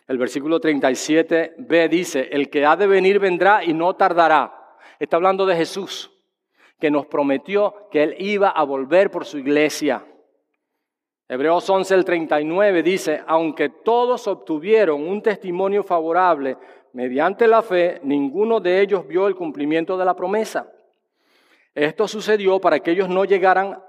El 0.06 0.18
versículo 0.18 0.60
37b 0.60 1.88
dice, 1.88 2.28
el 2.30 2.50
que 2.50 2.66
ha 2.66 2.76
de 2.76 2.86
venir 2.86 3.18
vendrá 3.18 3.64
y 3.64 3.72
no 3.72 3.94
tardará. 3.94 4.76
Está 4.98 5.16
hablando 5.16 5.46
de 5.46 5.56
Jesús, 5.56 6.10
que 6.78 6.90
nos 6.90 7.06
prometió 7.06 7.88
que 7.90 8.02
Él 8.02 8.16
iba 8.18 8.50
a 8.50 8.64
volver 8.64 9.10
por 9.10 9.24
su 9.24 9.38
iglesia. 9.38 10.04
Hebreos 11.34 11.68
11, 11.68 11.94
el 11.96 12.04
39 12.04 12.84
dice, 12.84 13.20
aunque 13.26 13.68
todos 13.68 14.28
obtuvieron 14.28 15.02
un 15.02 15.20
testimonio 15.20 15.82
favorable 15.82 16.56
mediante 16.92 17.48
la 17.48 17.60
fe, 17.60 17.98
ninguno 18.04 18.60
de 18.60 18.80
ellos 18.80 19.04
vio 19.08 19.26
el 19.26 19.34
cumplimiento 19.34 19.98
de 19.98 20.04
la 20.04 20.14
promesa. 20.14 20.70
Esto 21.74 22.06
sucedió 22.06 22.60
para 22.60 22.78
que 22.78 22.92
ellos 22.92 23.08
no 23.08 23.24
llegaran 23.24 23.82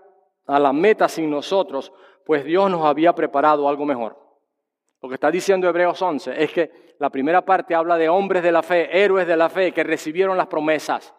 a 0.47 0.59
la 0.59 0.73
meta 0.73 1.07
sin 1.07 1.29
nosotros, 1.29 1.93
pues 2.25 2.43
Dios 2.43 2.71
nos 2.71 2.83
había 2.83 3.13
preparado 3.13 3.69
algo 3.69 3.85
mejor. 3.85 4.17
Lo 5.03 5.07
que 5.07 5.13
está 5.13 5.29
diciendo 5.29 5.69
Hebreos 5.69 6.01
11 6.01 6.43
es 6.43 6.51
que 6.51 6.95
la 6.97 7.11
primera 7.11 7.45
parte 7.45 7.75
habla 7.75 7.95
de 7.95 8.09
hombres 8.09 8.41
de 8.41 8.51
la 8.51 8.63
fe, 8.63 8.89
héroes 8.91 9.27
de 9.27 9.37
la 9.37 9.49
fe, 9.49 9.71
que 9.71 9.83
recibieron 9.83 10.35
las 10.35 10.47
promesas. 10.47 11.13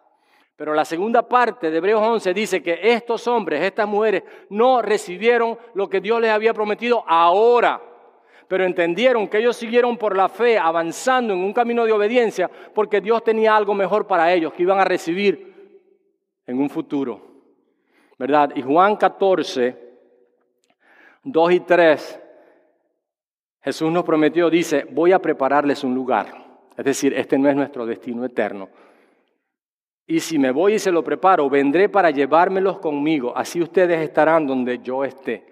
Pero 0.57 0.73
la 0.73 0.85
segunda 0.85 1.21
parte 1.21 1.69
de 1.69 1.77
Hebreos 1.77 2.01
11 2.01 2.33
dice 2.33 2.63
que 2.63 2.79
estos 2.81 3.27
hombres, 3.27 3.61
estas 3.61 3.87
mujeres, 3.87 4.23
no 4.49 4.81
recibieron 4.81 5.55
lo 5.75 5.87
que 5.87 6.01
Dios 6.01 6.19
les 6.19 6.31
había 6.31 6.51
prometido 6.51 7.03
ahora, 7.07 7.79
pero 8.47 8.65
entendieron 8.65 9.27
que 9.27 9.37
ellos 9.37 9.55
siguieron 9.55 9.97
por 9.97 10.17
la 10.17 10.29
fe 10.29 10.57
avanzando 10.57 11.33
en 11.33 11.39
un 11.41 11.53
camino 11.53 11.85
de 11.85 11.91
obediencia 11.91 12.49
porque 12.73 13.01
Dios 13.01 13.23
tenía 13.23 13.55
algo 13.55 13.75
mejor 13.75 14.07
para 14.07 14.33
ellos 14.33 14.51
que 14.53 14.63
iban 14.63 14.79
a 14.79 14.85
recibir 14.85 15.53
en 16.47 16.59
un 16.59 16.71
futuro. 16.71 17.21
¿Verdad? 18.17 18.51
Y 18.55 18.63
Juan 18.63 18.95
14, 18.95 19.77
2 21.23 21.51
y 21.51 21.59
3, 21.59 22.19
Jesús 23.61 23.91
nos 23.91 24.03
prometió, 24.03 24.49
dice, 24.49 24.87
voy 24.89 25.11
a 25.11 25.19
prepararles 25.19 25.83
un 25.83 25.93
lugar. 25.93 26.33
Es 26.75 26.83
decir, 26.83 27.13
este 27.13 27.37
no 27.37 27.47
es 27.47 27.55
nuestro 27.55 27.85
destino 27.85 28.25
eterno. 28.25 28.69
Y 30.07 30.21
si 30.21 30.39
me 30.39 30.51
voy 30.51 30.75
y 30.75 30.79
se 30.79 30.91
lo 30.91 31.03
preparo, 31.03 31.49
vendré 31.49 31.89
para 31.89 32.11
llevármelos 32.11 32.79
conmigo. 32.79 33.33
Así 33.35 33.61
ustedes 33.61 33.99
estarán 33.99 34.47
donde 34.47 34.79
yo 34.79 35.03
esté. 35.03 35.45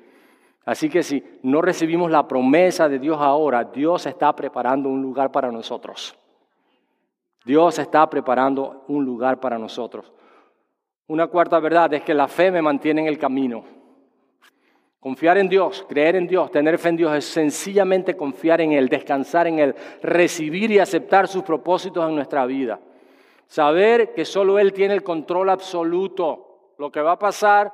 Así 0.64 0.90
que 0.90 1.04
si 1.04 1.22
no 1.44 1.62
recibimos 1.62 2.10
la 2.10 2.26
promesa 2.26 2.88
de 2.88 2.98
Dios 2.98 3.18
ahora, 3.20 3.66
Dios 3.66 4.06
está 4.06 4.34
preparando 4.34 4.88
un 4.88 5.02
lugar 5.02 5.30
para 5.30 5.52
nosotros. 5.52 6.18
Dios 7.44 7.78
está 7.78 8.10
preparando 8.10 8.86
un 8.88 9.04
lugar 9.06 9.40
para 9.42 9.60
nosotros. 9.60 10.12
Una 11.08 11.28
cuarta 11.28 11.60
verdad 11.60 11.94
es 11.94 12.02
que 12.02 12.14
la 12.14 12.28
fe 12.28 12.50
me 12.50 12.62
mantiene 12.62 13.02
en 13.02 13.08
el 13.08 13.20
camino. 13.20 13.64
Confiar 15.00 15.38
en 15.38 15.50
Dios, 15.50 15.86
creer 15.88 16.16
en 16.16 16.26
Dios, 16.26 16.50
tener 16.50 16.80
fe 16.80 16.90
en 16.90 16.98
Dios 16.98 17.16
es 17.16 17.26
sencillamente 17.26 18.18
confiar 18.18 18.62
en 18.62 18.72
Él, 18.72 18.90
descansar 18.90 19.46
en 19.46 19.60
Él, 19.60 19.76
recibir 20.02 20.72
y 20.72 20.80
aceptar 20.80 21.28
sus 21.28 21.44
propósitos 21.44 22.10
en 22.10 22.16
nuestra 22.16 22.46
vida. 22.48 22.80
Saber 23.48 24.14
que 24.14 24.26
solo 24.26 24.60
Él 24.60 24.74
tiene 24.74 24.94
el 24.94 25.04
control 25.04 25.50
absoluto. 25.50 26.74
Lo 26.78 26.92
que 26.92 27.02
va 27.02 27.14
a 27.14 27.20
pasar, 27.20 27.74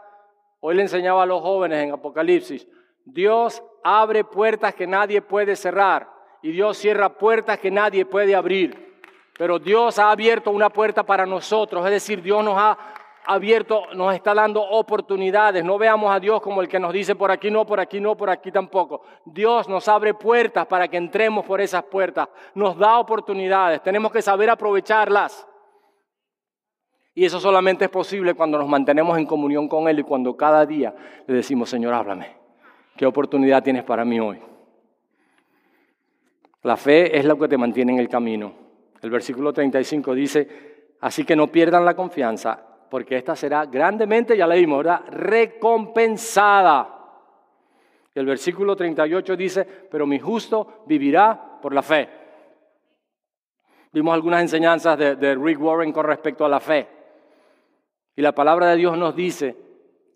hoy 0.60 0.76
le 0.76 0.84
enseñaba 0.84 1.24
a 1.24 1.26
los 1.26 1.42
jóvenes 1.42 1.84
en 1.84 1.92
Apocalipsis, 1.92 2.68
Dios 3.06 3.64
abre 3.84 4.24
puertas 4.24 4.76
que 4.76 4.86
nadie 4.86 5.22
puede 5.22 5.56
cerrar 5.56 6.10
y 6.42 6.52
Dios 6.52 6.78
cierra 6.78 7.10
puertas 7.10 7.60
que 7.60 7.72
nadie 7.72 8.06
puede 8.06 8.36
abrir. 8.36 8.92
Pero 9.38 9.58
Dios 9.58 9.98
ha 9.98 10.12
abierto 10.12 10.52
una 10.52 10.70
puerta 10.70 11.04
para 11.04 11.26
nosotros, 11.26 11.84
es 11.86 11.92
decir, 11.92 12.22
Dios 12.22 12.44
nos 12.44 12.56
ha 12.58 12.78
abierto, 13.26 13.84
nos 13.94 14.14
está 14.14 14.34
dando 14.34 14.62
oportunidades. 14.62 15.64
No 15.64 15.78
veamos 15.78 16.14
a 16.14 16.20
Dios 16.20 16.42
como 16.42 16.62
el 16.62 16.68
que 16.68 16.80
nos 16.80 16.94
dice 16.94 17.16
por 17.16 17.32
aquí 17.32 17.50
no, 17.50 17.66
por 17.66 17.80
aquí 17.80 18.00
no, 18.00 18.16
por 18.16 18.30
aquí 18.30 18.52
tampoco. 18.52 19.02
Dios 19.26 19.68
nos 19.68 19.88
abre 19.88 20.14
puertas 20.14 20.66
para 20.68 20.88
que 20.88 20.98
entremos 20.98 21.46
por 21.46 21.62
esas 21.62 21.84
puertas. 21.84 22.28
Nos 22.54 22.78
da 22.78 23.00
oportunidades. 23.00 23.82
Tenemos 23.82 24.12
que 24.12 24.22
saber 24.22 24.50
aprovecharlas. 24.50 25.48
Y 27.14 27.26
eso 27.26 27.40
solamente 27.40 27.86
es 27.86 27.92
posible 27.92 28.34
cuando 28.34 28.58
nos 28.58 28.70
mantenemos 28.70 29.18
en 29.18 29.26
comunión 29.26 29.68
con 29.68 29.88
Él 29.88 30.00
y 30.00 30.04
cuando 30.04 30.38
cada 30.38 30.66
día 30.66 30.94
le 31.28 31.34
decimos, 31.34 31.70
Señor, 31.70 31.94
háblame. 31.94 32.28
¿Qué 32.96 33.06
oportunidad 33.06 33.64
tienes 33.64 33.84
para 33.84 34.06
mí 34.06 34.20
hoy? 34.20 34.40
La 36.64 36.78
fe 36.78 37.18
es 37.18 37.26
lo 37.26 37.38
que 37.38 37.48
te 37.48 37.58
mantiene 37.58 37.94
en 37.94 38.00
el 38.00 38.08
camino. 38.08 38.54
El 39.02 39.10
versículo 39.10 39.52
35 39.52 40.14
dice, 40.14 40.96
así 41.02 41.26
que 41.26 41.36
no 41.36 41.48
pierdan 41.48 41.84
la 41.84 41.96
confianza, 41.96 42.64
porque 42.90 43.18
esta 43.18 43.36
será 43.36 43.66
grandemente, 43.66 44.38
ya 44.38 44.48
leímos, 44.48 44.78
¿verdad? 44.78 45.02
Recompensada. 45.10 46.98
El 48.14 48.26
versículo 48.26 48.76
38 48.76 49.36
dice, 49.36 49.66
pero 49.90 50.06
mi 50.06 50.20
justo 50.20 50.84
vivirá 50.86 51.60
por 51.62 51.74
la 51.74 51.82
fe. 51.82 52.10
Vimos 53.92 54.14
algunas 54.14 54.42
enseñanzas 54.42 54.98
de 54.98 55.36
Rick 55.36 55.62
Warren 55.62 55.92
con 55.92 56.06
respecto 56.06 56.46
a 56.46 56.50
la 56.50 56.60
fe. 56.60 57.01
Y 58.16 58.22
la 58.22 58.34
palabra 58.34 58.68
de 58.68 58.78
Dios 58.78 58.98
nos 58.98 59.16
dice 59.16 59.56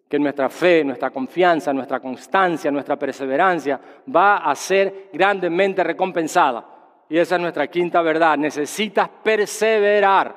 que 0.09 0.19
nuestra 0.19 0.49
fe, 0.49 0.83
nuestra 0.83 1.09
confianza, 1.09 1.73
nuestra 1.73 1.99
constancia, 1.99 2.69
nuestra 2.71 2.97
perseverancia 2.97 3.79
va 4.13 4.37
a 4.37 4.55
ser 4.55 5.09
grandemente 5.13 5.83
recompensada. 5.83 6.65
Y 7.09 7.17
esa 7.17 7.35
es 7.35 7.41
nuestra 7.41 7.67
quinta 7.67 8.01
verdad. 8.01 8.37
Necesitas 8.37 9.09
perseverar. 9.23 10.35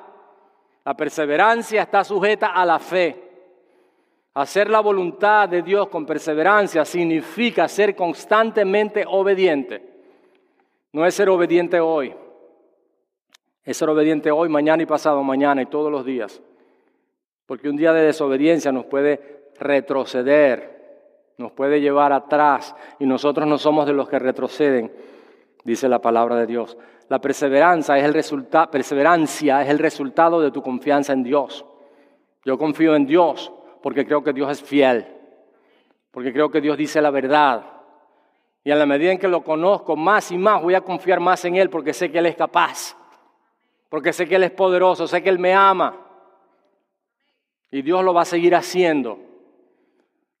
La 0.85 0.95
perseverancia 0.95 1.83
está 1.83 2.03
sujeta 2.03 2.47
a 2.47 2.65
la 2.65 2.79
fe. 2.79 3.29
Hacer 4.33 4.69
la 4.69 4.79
voluntad 4.79 5.49
de 5.49 5.61
Dios 5.61 5.89
con 5.89 6.05
perseverancia 6.05 6.85
significa 6.85 7.67
ser 7.67 7.95
constantemente 7.95 9.03
obediente. 9.07 9.83
No 10.93 11.05
es 11.05 11.13
ser 11.13 11.29
obediente 11.29 11.79
hoy. 11.79 12.15
Es 13.63 13.77
ser 13.77 13.89
obediente 13.89 14.31
hoy, 14.31 14.49
mañana 14.49 14.81
y 14.81 14.85
pasado 14.85 15.21
mañana 15.23 15.61
y 15.61 15.65
todos 15.65 15.91
los 15.91 16.05
días. 16.05 16.41
Porque 17.49 17.67
un 17.67 17.77
día 17.77 17.93
de 17.93 18.03
desobediencia 18.03 18.71
nos 18.71 18.85
puede 18.85 19.49
retroceder, 19.59 21.33
nos 21.39 21.51
puede 21.51 21.81
llevar 21.81 22.13
atrás 22.13 22.75
y 22.99 23.07
nosotros 23.07 23.47
no 23.47 23.57
somos 23.57 23.87
de 23.87 23.93
los 23.93 24.07
que 24.07 24.19
retroceden, 24.19 24.93
dice 25.63 25.89
la 25.89 25.97
palabra 25.99 26.35
de 26.35 26.45
Dios. 26.45 26.77
La 27.07 27.19
perseverancia 27.19 27.97
es 27.97 28.03
el, 28.05 28.13
resultado, 28.13 28.69
perseverancia 28.69 29.63
es 29.63 29.69
el 29.69 29.79
resultado 29.79 30.39
de 30.41 30.51
tu 30.51 30.61
confianza 30.61 31.11
en 31.13 31.23
Dios. 31.23 31.65
Yo 32.45 32.55
confío 32.59 32.95
en 32.95 33.07
Dios 33.07 33.51
porque 33.81 34.05
creo 34.05 34.23
que 34.23 34.31
Dios 34.31 34.51
es 34.51 34.61
fiel, 34.61 35.07
porque 36.11 36.31
creo 36.31 36.51
que 36.51 36.61
Dios 36.61 36.77
dice 36.77 37.01
la 37.01 37.09
verdad. 37.09 37.63
Y 38.63 38.69
a 38.69 38.75
la 38.75 38.85
medida 38.85 39.11
en 39.11 39.17
que 39.17 39.27
lo 39.27 39.43
conozco 39.43 39.95
más 39.95 40.31
y 40.31 40.37
más, 40.37 40.61
voy 40.61 40.75
a 40.75 40.81
confiar 40.81 41.19
más 41.19 41.43
en 41.45 41.55
Él 41.55 41.71
porque 41.71 41.95
sé 41.95 42.11
que 42.11 42.19
Él 42.19 42.27
es 42.27 42.35
capaz, 42.35 42.95
porque 43.89 44.13
sé 44.13 44.27
que 44.27 44.35
Él 44.35 44.43
es 44.43 44.51
poderoso, 44.51 45.07
sé 45.07 45.23
que 45.23 45.29
Él 45.29 45.39
me 45.39 45.55
ama. 45.55 46.05
Y 47.71 47.81
Dios 47.81 48.03
lo 48.03 48.13
va 48.13 48.21
a 48.21 48.25
seguir 48.25 48.55
haciendo. 48.55 49.19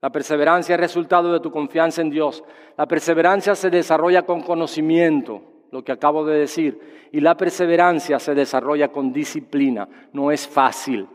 La 0.01 0.11
perseverancia 0.11 0.75
es 0.75 0.81
resultado 0.81 1.31
de 1.33 1.39
tu 1.39 1.51
confianza 1.51 2.01
en 2.01 2.09
Dios. 2.09 2.43
La 2.77 2.87
perseverancia 2.87 3.53
se 3.55 3.69
desarrolla 3.69 4.23
con 4.23 4.41
conocimiento, 4.41 5.41
lo 5.71 5.83
que 5.83 5.91
acabo 5.91 6.25
de 6.25 6.39
decir. 6.39 7.09
Y 7.11 7.19
la 7.19 7.35
perseverancia 7.35 8.19
se 8.19 8.33
desarrolla 8.33 8.89
con 8.89 9.11
disciplina. 9.11 9.87
No 10.13 10.31
es 10.31 10.47
fácil, 10.47 11.07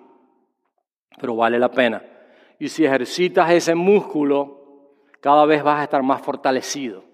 pero 1.19 1.37
vale 1.37 1.59
la 1.59 1.71
pena. 1.71 2.03
Y 2.59 2.69
si 2.69 2.85
ejercitas 2.85 3.51
ese 3.51 3.75
músculo, 3.75 4.61
cada 5.21 5.47
vez 5.47 5.63
vas 5.63 5.81
a 5.81 5.85
estar 5.85 6.03
más 6.03 6.21
fortalecido. 6.21 7.05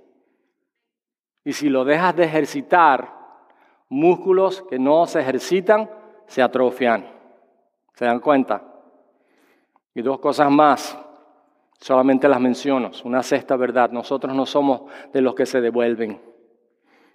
Y 1.45 1.53
si 1.53 1.68
lo 1.68 1.85
dejas 1.85 2.16
de 2.16 2.24
ejercitar, 2.24 3.14
músculos 3.89 4.62
que 4.68 4.79
no 4.79 5.07
se 5.07 5.20
ejercitan 5.20 5.89
se 6.27 6.43
atrofian. 6.43 7.07
¿Se 7.95 8.05
dan 8.05 8.20
cuenta? 8.20 8.70
Y 9.95 10.03
dos 10.03 10.20
cosas 10.20 10.51
más, 10.51 10.97
solamente 11.80 12.28
las 12.28 12.41
menciono, 12.41 12.91
una 13.05 13.22
sexta 13.22 13.57
verdad, 13.57 13.91
nosotros 13.91 14.34
no 14.34 14.47
somos 14.47 14.82
de 15.12 15.20
los 15.20 15.34
que 15.34 15.47
se 15.47 15.61
devuelven. 15.61 16.20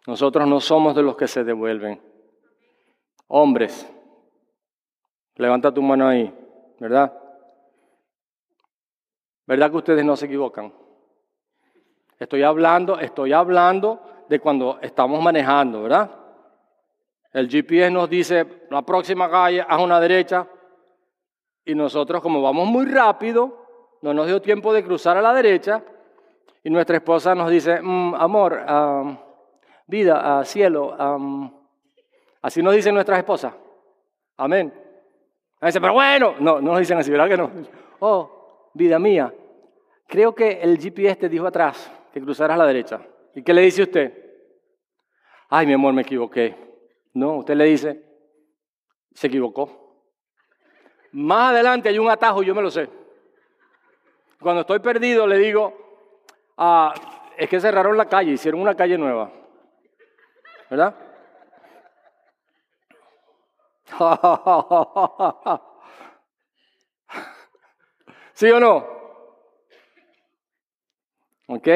Nosotros 0.07 0.47
no 0.47 0.59
somos 0.59 0.95
de 0.95 1.03
los 1.03 1.15
que 1.15 1.27
se 1.27 1.43
devuelven. 1.43 2.01
Hombres, 3.27 3.91
levanta 5.35 5.73
tu 5.73 5.81
mano 5.81 6.07
ahí, 6.07 6.33
¿verdad? 6.79 7.11
¿Verdad 9.47 9.71
que 9.71 9.77
ustedes 9.77 10.05
no 10.05 10.15
se 10.15 10.25
equivocan? 10.25 10.73
Estoy 12.19 12.43
hablando, 12.43 12.99
estoy 12.99 13.33
hablando 13.33 14.01
de 14.29 14.39
cuando 14.39 14.79
estamos 14.81 15.21
manejando, 15.21 15.83
¿verdad? 15.83 16.11
El 17.31 17.49
GPS 17.49 17.91
nos 17.91 18.09
dice, 18.09 18.67
la 18.69 18.81
próxima 18.83 19.29
calle, 19.29 19.65
haz 19.67 19.81
una 19.81 19.99
derecha, 19.99 20.47
y 21.65 21.73
nosotros, 21.73 22.21
como 22.21 22.41
vamos 22.41 22.67
muy 22.67 22.85
rápido, 22.85 23.65
no 24.01 24.13
nos 24.13 24.27
dio 24.27 24.41
tiempo 24.41 24.71
de 24.71 24.83
cruzar 24.83 25.17
a 25.17 25.21
la 25.21 25.33
derecha 25.33 25.83
y 26.63 26.69
nuestra 26.69 26.97
esposa 26.97 27.33
nos 27.33 27.49
dice, 27.49 27.81
mm, 27.81 28.15
amor, 28.15 28.63
vida, 29.87 30.43
cielo, 30.45 30.95
así 32.41 32.61
nos 32.61 32.75
dicen 32.75 32.93
nuestras 32.93 33.17
esposas. 33.17 33.53
Amén. 34.37 34.73
A 35.59 35.65
veces, 35.65 35.81
pero 35.81 35.93
bueno, 35.93 36.35
no, 36.39 36.61
no 36.61 36.71
nos 36.71 36.79
dicen 36.79 36.97
así, 36.97 37.09
¿verdad 37.09 37.29
que 37.29 37.37
no? 37.37 37.51
Oh, 37.99 38.69
vida 38.73 38.99
mía, 38.99 39.33
creo 40.05 40.35
que 40.35 40.59
el 40.61 40.77
GPS 40.77 41.15
te 41.15 41.29
dijo 41.29 41.47
atrás 41.47 41.89
que 42.13 42.21
cruzaras 42.21 42.55
a 42.55 42.57
la 42.59 42.67
derecha. 42.67 43.01
¿Y 43.33 43.41
qué 43.41 43.53
le 43.53 43.61
dice 43.61 43.83
usted? 43.83 44.13
Ay, 45.49 45.65
mi 45.65 45.73
amor, 45.73 45.93
me 45.93 46.01
equivoqué. 46.01 46.55
No, 47.13 47.37
usted 47.37 47.55
le 47.55 47.65
dice, 47.65 48.03
se 49.13 49.27
equivocó. 49.27 49.84
Más 51.15 51.51
adelante 51.51 51.89
hay 51.89 51.99
un 51.99 52.09
atajo, 52.09 52.43
yo 52.43 52.53
me 52.53 52.61
lo 52.61 52.69
sé. 52.69 52.89
Cuando 54.39 54.61
estoy 54.61 54.79
perdido 54.79 55.25
le 55.25 55.37
digo, 55.37 55.85
Ah, 56.57 56.93
es 57.37 57.49
que 57.49 57.59
cerraron 57.59 57.97
la 57.97 58.07
calle, 58.07 58.31
hicieron 58.31 58.61
una 58.61 58.75
calle 58.75 58.97
nueva. 58.97 59.29
¿Verdad? 60.69 60.95
¿Sí 68.33 68.49
o 68.49 68.59
no? 68.59 68.85
¿Ok? 71.47 71.67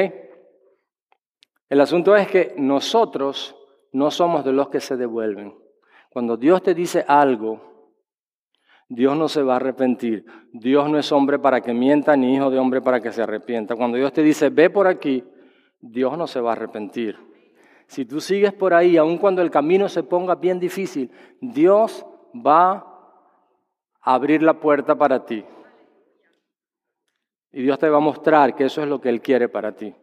El 1.70 1.82
asunto 1.82 2.16
es 2.16 2.28
que 2.28 2.56
nosotros 2.58 3.56
no 3.92 4.10
somos 4.12 4.44
de 4.44 4.54
los 4.54 4.70
que 4.70 4.80
se 4.80 4.98
devuelven. 4.98 5.56
Cuando 6.10 6.38
Dios 6.38 6.64
te 6.64 6.74
dice 6.74 7.06
algo, 7.08 7.69
Dios 8.90 9.16
no 9.16 9.30
se 9.30 9.44
va 9.44 9.54
a 9.54 9.56
arrepentir. 9.58 10.26
Dios 10.52 10.90
no 10.90 10.98
es 10.98 11.12
hombre 11.12 11.38
para 11.38 11.62
que 11.62 11.74
mienta, 11.74 12.18
ni 12.18 12.34
hijo 12.34 12.50
de 12.50 12.58
hombre 12.58 12.82
para 12.82 13.00
que 13.00 13.12
se 13.12 13.22
arrepienta. 13.22 13.76
Cuando 13.76 13.98
Dios 13.98 14.12
te 14.12 14.24
dice, 14.24 14.50
ve 14.50 14.72
por 14.72 14.88
aquí, 14.88 15.24
Dios 15.80 16.18
no 16.18 16.26
se 16.26 16.42
va 16.42 16.50
a 16.50 16.54
arrepentir. 16.54 17.16
Si 17.86 18.06
tú 18.06 18.20
sigues 18.20 18.52
por 18.52 18.74
ahí, 18.74 18.98
aun 18.98 19.20
cuando 19.20 19.44
el 19.44 19.52
camino 19.52 19.88
se 19.90 20.02
ponga 20.02 20.36
bien 20.36 20.60
difícil, 20.60 21.12
Dios 21.40 22.04
va 22.36 22.72
a 24.02 24.16
abrir 24.16 24.42
la 24.42 24.60
puerta 24.60 24.96
para 24.96 25.24
ti. 25.24 25.46
Y 27.52 27.62
Dios 27.62 27.78
te 27.78 27.90
va 27.90 27.98
a 27.98 28.02
mostrar 28.02 28.56
que 28.56 28.66
eso 28.66 28.82
es 28.82 28.88
lo 28.88 29.00
que 29.00 29.10
Él 29.10 29.22
quiere 29.22 29.50
para 29.50 29.76
ti. 29.76 29.96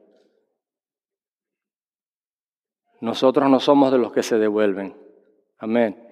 Nosotros 3.00 3.50
no 3.50 3.58
somos 3.58 3.90
de 3.90 3.98
los 3.98 4.12
que 4.12 4.22
se 4.22 4.38
devuelven. 4.38 4.96
Amén. 5.58 6.05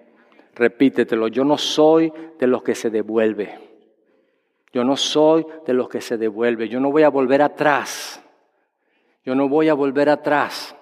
Repítetelo, 0.54 1.28
yo 1.28 1.44
no 1.44 1.58
soy 1.58 2.12
de 2.38 2.46
los 2.46 2.62
que 2.62 2.74
se 2.74 2.90
devuelve. 2.90 3.58
Yo 4.72 4.84
no 4.84 4.96
soy 4.96 5.46
de 5.66 5.72
los 5.72 5.88
que 5.88 6.00
se 6.00 6.16
devuelve. 6.18 6.68
Yo 6.68 6.80
no 6.80 6.90
voy 6.90 7.02
a 7.02 7.08
volver 7.08 7.42
atrás. 7.42 8.22
Yo 9.24 9.34
no 9.34 9.48
voy 9.48 9.68
a 9.68 9.74
volver 9.74 10.08
atrás. 10.08 10.76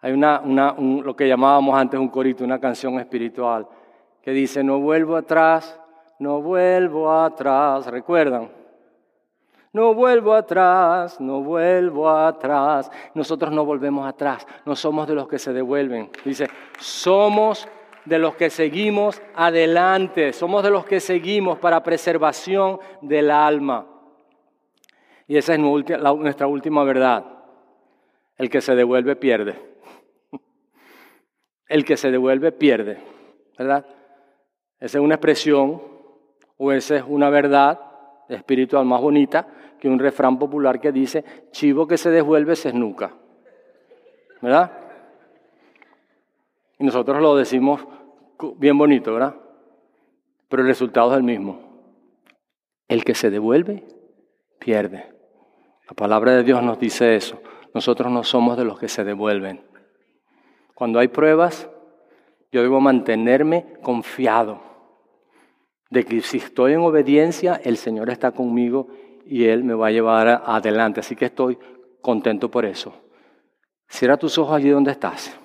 Hay 0.00 0.12
una, 0.12 0.40
una 0.40 0.74
lo 0.78 1.16
que 1.16 1.26
llamábamos 1.26 1.76
antes 1.76 1.98
un 1.98 2.08
corito, 2.08 2.44
una 2.44 2.60
canción 2.60 3.00
espiritual, 3.00 3.66
que 4.22 4.30
dice, 4.30 4.62
no 4.62 4.78
vuelvo 4.78 5.16
atrás, 5.16 5.80
no 6.18 6.40
vuelvo 6.40 7.10
atrás. 7.10 7.86
¿Recuerdan? 7.86 8.50
No 9.72 9.94
vuelvo 9.94 10.34
atrás, 10.34 11.20
no 11.20 11.42
vuelvo 11.42 12.08
atrás. 12.08 12.90
Nosotros 13.14 13.52
no 13.52 13.64
volvemos 13.64 14.06
atrás, 14.06 14.46
no 14.64 14.76
somos 14.76 15.06
de 15.08 15.14
los 15.14 15.28
que 15.28 15.38
se 15.38 15.52
devuelven. 15.52 16.10
Dice, 16.24 16.48
somos 16.78 17.68
de 18.08 18.18
los 18.18 18.34
que 18.36 18.50
seguimos 18.50 19.22
adelante, 19.34 20.32
somos 20.32 20.62
de 20.62 20.70
los 20.70 20.84
que 20.84 21.00
seguimos 21.00 21.58
para 21.58 21.82
preservación 21.82 22.78
del 23.02 23.30
alma. 23.30 23.86
Y 25.26 25.36
esa 25.36 25.54
es 25.54 25.60
nuestra 25.60 26.46
última 26.46 26.84
verdad. 26.84 27.24
El 28.36 28.48
que 28.48 28.60
se 28.60 28.74
devuelve 28.74 29.16
pierde. 29.16 29.56
El 31.68 31.84
que 31.84 31.96
se 31.96 32.10
devuelve 32.10 32.50
pierde, 32.52 32.98
¿verdad? 33.58 33.84
Esa 34.80 34.98
es 34.98 35.04
una 35.04 35.16
expresión 35.16 35.82
o 36.56 36.72
esa 36.72 36.96
es 36.96 37.04
una 37.06 37.28
verdad 37.30 37.78
espiritual 38.28 38.86
más 38.86 39.00
bonita 39.00 39.46
que 39.78 39.88
un 39.88 39.98
refrán 39.98 40.38
popular 40.38 40.80
que 40.80 40.92
dice, 40.92 41.24
chivo 41.50 41.86
que 41.86 41.98
se 41.98 42.10
devuelve 42.10 42.56
se 42.56 42.68
esnuca. 42.68 43.12
¿Verdad? 44.40 44.72
Y 46.78 46.84
nosotros 46.84 47.20
lo 47.20 47.36
decimos 47.36 47.84
bien 48.56 48.78
bonito, 48.78 49.12
¿verdad? 49.12 49.36
Pero 50.48 50.62
el 50.62 50.68
resultado 50.68 51.12
es 51.12 51.18
el 51.18 51.22
mismo. 51.22 51.60
El 52.88 53.04
que 53.04 53.14
se 53.14 53.30
devuelve, 53.30 53.84
pierde. 54.58 55.12
La 55.88 55.94
palabra 55.94 56.32
de 56.32 56.42
Dios 56.42 56.62
nos 56.62 56.78
dice 56.78 57.16
eso. 57.16 57.40
Nosotros 57.74 58.10
no 58.10 58.24
somos 58.24 58.56
de 58.56 58.64
los 58.64 58.78
que 58.78 58.88
se 58.88 59.04
devuelven. 59.04 59.62
Cuando 60.74 60.98
hay 60.98 61.08
pruebas, 61.08 61.68
yo 62.50 62.62
debo 62.62 62.80
mantenerme 62.80 63.74
confiado 63.82 64.62
de 65.90 66.04
que 66.04 66.20
si 66.20 66.38
estoy 66.38 66.72
en 66.74 66.80
obediencia, 66.80 67.60
el 67.62 67.76
Señor 67.76 68.10
está 68.10 68.30
conmigo 68.32 68.88
y 69.26 69.44
Él 69.44 69.64
me 69.64 69.74
va 69.74 69.88
a 69.88 69.90
llevar 69.90 70.42
adelante. 70.46 71.00
Así 71.00 71.16
que 71.16 71.26
estoy 71.26 71.58
contento 72.00 72.50
por 72.50 72.64
eso. 72.64 72.94
Cierra 73.88 74.16
tus 74.16 74.38
ojos 74.38 74.54
allí 74.54 74.68
donde 74.68 74.92
estás 74.92 75.38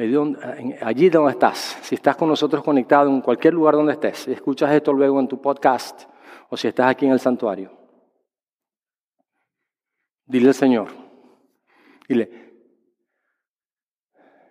allí 0.00 1.10
donde 1.10 1.32
estás, 1.32 1.78
si 1.82 1.94
estás 1.94 2.16
con 2.16 2.28
nosotros 2.28 2.64
conectado 2.64 3.10
en 3.10 3.20
cualquier 3.20 3.52
lugar 3.52 3.74
donde 3.74 3.92
estés, 3.92 4.18
si 4.18 4.32
escuchas 4.32 4.72
esto 4.72 4.92
luego 4.92 5.20
en 5.20 5.28
tu 5.28 5.40
podcast 5.40 6.04
o 6.48 6.56
si 6.56 6.68
estás 6.68 6.90
aquí 6.90 7.06
en 7.06 7.12
el 7.12 7.20
santuario, 7.20 7.70
dile 10.24 10.48
al 10.48 10.54
Señor, 10.54 10.88
dile, 12.08 12.50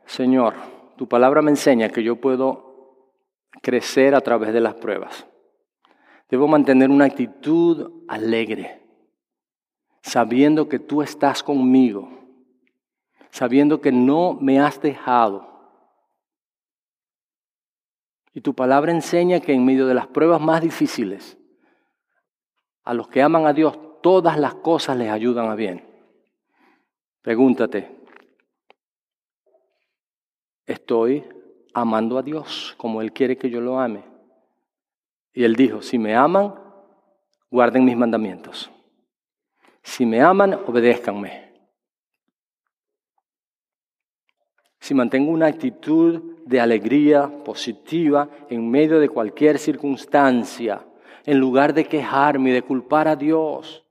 Señor, 0.05 0.53
tu 0.97 1.07
palabra 1.07 1.41
me 1.41 1.51
enseña 1.51 1.89
que 1.89 2.03
yo 2.03 2.15
puedo 2.15 3.07
crecer 3.61 4.13
a 4.13 4.21
través 4.21 4.53
de 4.53 4.61
las 4.61 4.75
pruebas. 4.75 5.25
Debo 6.29 6.47
mantener 6.47 6.89
una 6.91 7.05
actitud 7.05 8.03
alegre, 8.07 8.83
sabiendo 10.03 10.69
que 10.69 10.77
tú 10.77 11.01
estás 11.01 11.41
conmigo 11.41 12.18
sabiendo 13.32 13.82
que 13.82 13.91
no 13.91 14.34
me 14.34 14.59
has 14.59 14.82
dejado. 14.82 15.47
Y 18.34 18.41
tu 18.41 18.53
palabra 18.53 18.91
enseña 18.91 19.39
que 19.39 19.53
en 19.53 19.65
medio 19.65 19.88
de 19.88 19.93
las 19.93 20.07
pruebas 20.07 20.39
más 20.39 20.61
difíciles, 20.61 21.38
a 22.84 22.93
los 22.93 23.07
que 23.07 23.21
aman 23.21 23.45
a 23.45 23.53
Dios, 23.53 23.77
todas 24.01 24.39
las 24.39 24.55
cosas 24.55 24.97
les 24.97 25.09
ayudan 25.09 25.49
a 25.49 25.55
bien. 25.55 25.86
Pregúntate, 27.21 27.95
¿estoy 30.65 31.23
amando 31.73 32.17
a 32.17 32.23
Dios 32.23 32.73
como 32.77 33.01
Él 33.01 33.11
quiere 33.11 33.38
que 33.38 33.49
yo 33.49 33.61
lo 33.61 33.80
ame? 33.80 34.03
Y 35.34 35.43
Él 35.43 35.55
dijo, 35.55 35.82
si 35.82 35.99
me 35.99 36.15
aman, 36.15 36.55
guarden 37.51 37.86
mis 37.86 37.97
mandamientos. 37.97 38.71
Si 39.84 40.05
me 40.05 40.21
aman, 40.21 40.53
obedézcanme. 40.53 41.48
Si 44.89 44.95
mantengo 44.95 45.29
una 45.29 45.45
actitud 45.45 46.19
de 46.47 46.59
alegría 46.59 47.29
positiva 47.45 48.27
en 48.49 48.67
medio 48.67 48.99
de 48.99 49.07
cualquier 49.07 49.59
circunstancia, 49.59 50.83
en 51.27 51.37
lugar 51.37 51.75
de 51.75 51.85
quejarme 51.85 52.49
y 52.49 52.53
de 52.53 52.63
culpar 52.63 53.07
a 53.07 53.15
Dios 53.15 53.85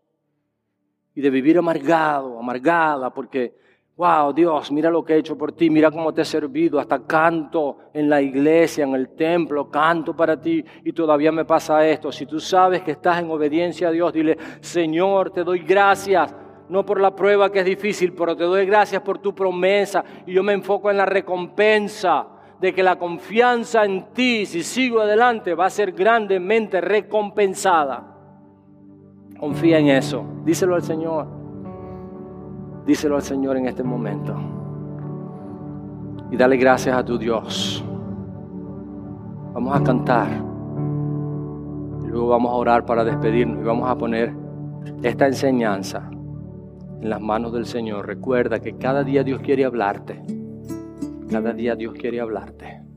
y 1.14 1.20
de 1.20 1.30
vivir 1.30 1.57
amargado, 1.57 2.36
amargada, 2.36 3.14
porque, 3.14 3.55
wow, 3.96 4.32
Dios, 4.32 4.72
mira 4.72 4.90
lo 4.90 5.05
que 5.05 5.12
he 5.12 5.18
hecho 5.18 5.38
por 5.38 5.53
ti, 5.53 5.70
mira 5.70 5.92
cómo 5.92 6.12
te 6.12 6.22
he 6.22 6.24
servido, 6.24 6.80
hasta 6.80 6.99
canto 7.07 7.76
en 7.94 8.11
la 8.11 8.20
iglesia, 8.20 8.82
en 8.82 8.96
el 8.96 9.11
templo, 9.11 9.70
canto 9.70 10.16
para 10.16 10.40
ti 10.40 10.64
y 10.82 10.92
todavía 10.92 11.30
me 11.30 11.44
pasa 11.44 11.86
esto. 11.86 12.11
Si 12.11 12.26
tú 12.26 12.40
sabes 12.40 12.82
que 12.82 12.90
estás 12.90 13.20
en 13.20 13.30
obediencia 13.30 13.86
a 13.86 13.92
Dios, 13.92 14.12
dile, 14.12 14.36
Señor, 14.61 15.30
te 15.30 15.44
doy 15.44 15.61
gracias 15.61 16.34
no 16.69 16.85
por 16.85 17.01
la 17.01 17.14
prueba 17.14 17.51
que 17.51 17.61
es 17.61 17.64
difícil, 17.64 18.12
pero 18.12 18.37
te 18.37 18.45
doy 18.45 18.66
gracias 18.66 19.03
por 19.03 19.19
tu 19.19 19.35
promesa 19.35 20.05
y 20.27 20.33
yo 20.33 20.43
me 20.43 20.53
enfoco 20.53 20.91
en 20.91 20.99
la 20.99 21.07
recompensa 21.07 22.27
de 22.61 22.75
que 22.75 22.83
la 22.83 22.99
confianza 22.99 23.85
en 23.85 24.12
ti, 24.12 24.45
si 24.45 24.62
sigo 24.62 25.01
adelante, 25.01 25.55
va 25.55 25.66
a 25.66 25.71
ser 25.71 25.93
grandemente 25.93 26.81
recompensada. 26.81 28.14
Confía 29.39 29.79
en 29.79 29.89
eso. 29.89 30.25
Díselo 30.45 30.75
al 30.75 30.83
Señor. 30.83 31.27
Díselo 32.85 33.14
al 33.14 33.23
Señor 33.23 33.57
en 33.57 33.66
este 33.66 33.85
momento. 33.85 34.35
Y 36.31 36.37
dale 36.37 36.57
gracias 36.57 36.97
a 36.97 37.05
tu 37.05 37.16
Dios. 37.16 37.85
Vamos 39.55 39.81
a 39.81 39.85
cantar. 39.85 40.27
Y 42.03 42.09
luego 42.09 42.29
vamos 42.29 42.53
a 42.53 42.57
orar 42.57 42.85
para 42.85 43.05
despedirnos 43.05 43.61
y 43.61 43.64
vamos 43.64 43.89
a 43.89 43.97
poner 43.97 44.35
esta 45.03 45.27
enseñanza 45.27 46.11
en 47.01 47.11
las 47.11 47.20
manos 47.20 47.53
del 47.53 47.66
Señor. 47.66 48.07
Recuerda 48.07 48.61
que 48.61 48.76
cada 48.76 49.05
día 49.05 49.24
Dios 49.24 49.40
quiere 49.40 49.64
hablarte. 49.64 50.22
Cada 51.30 51.53
día 51.53 51.76
Dios 51.76 51.94
quiere 51.94 52.20
hablarte. 52.20 52.88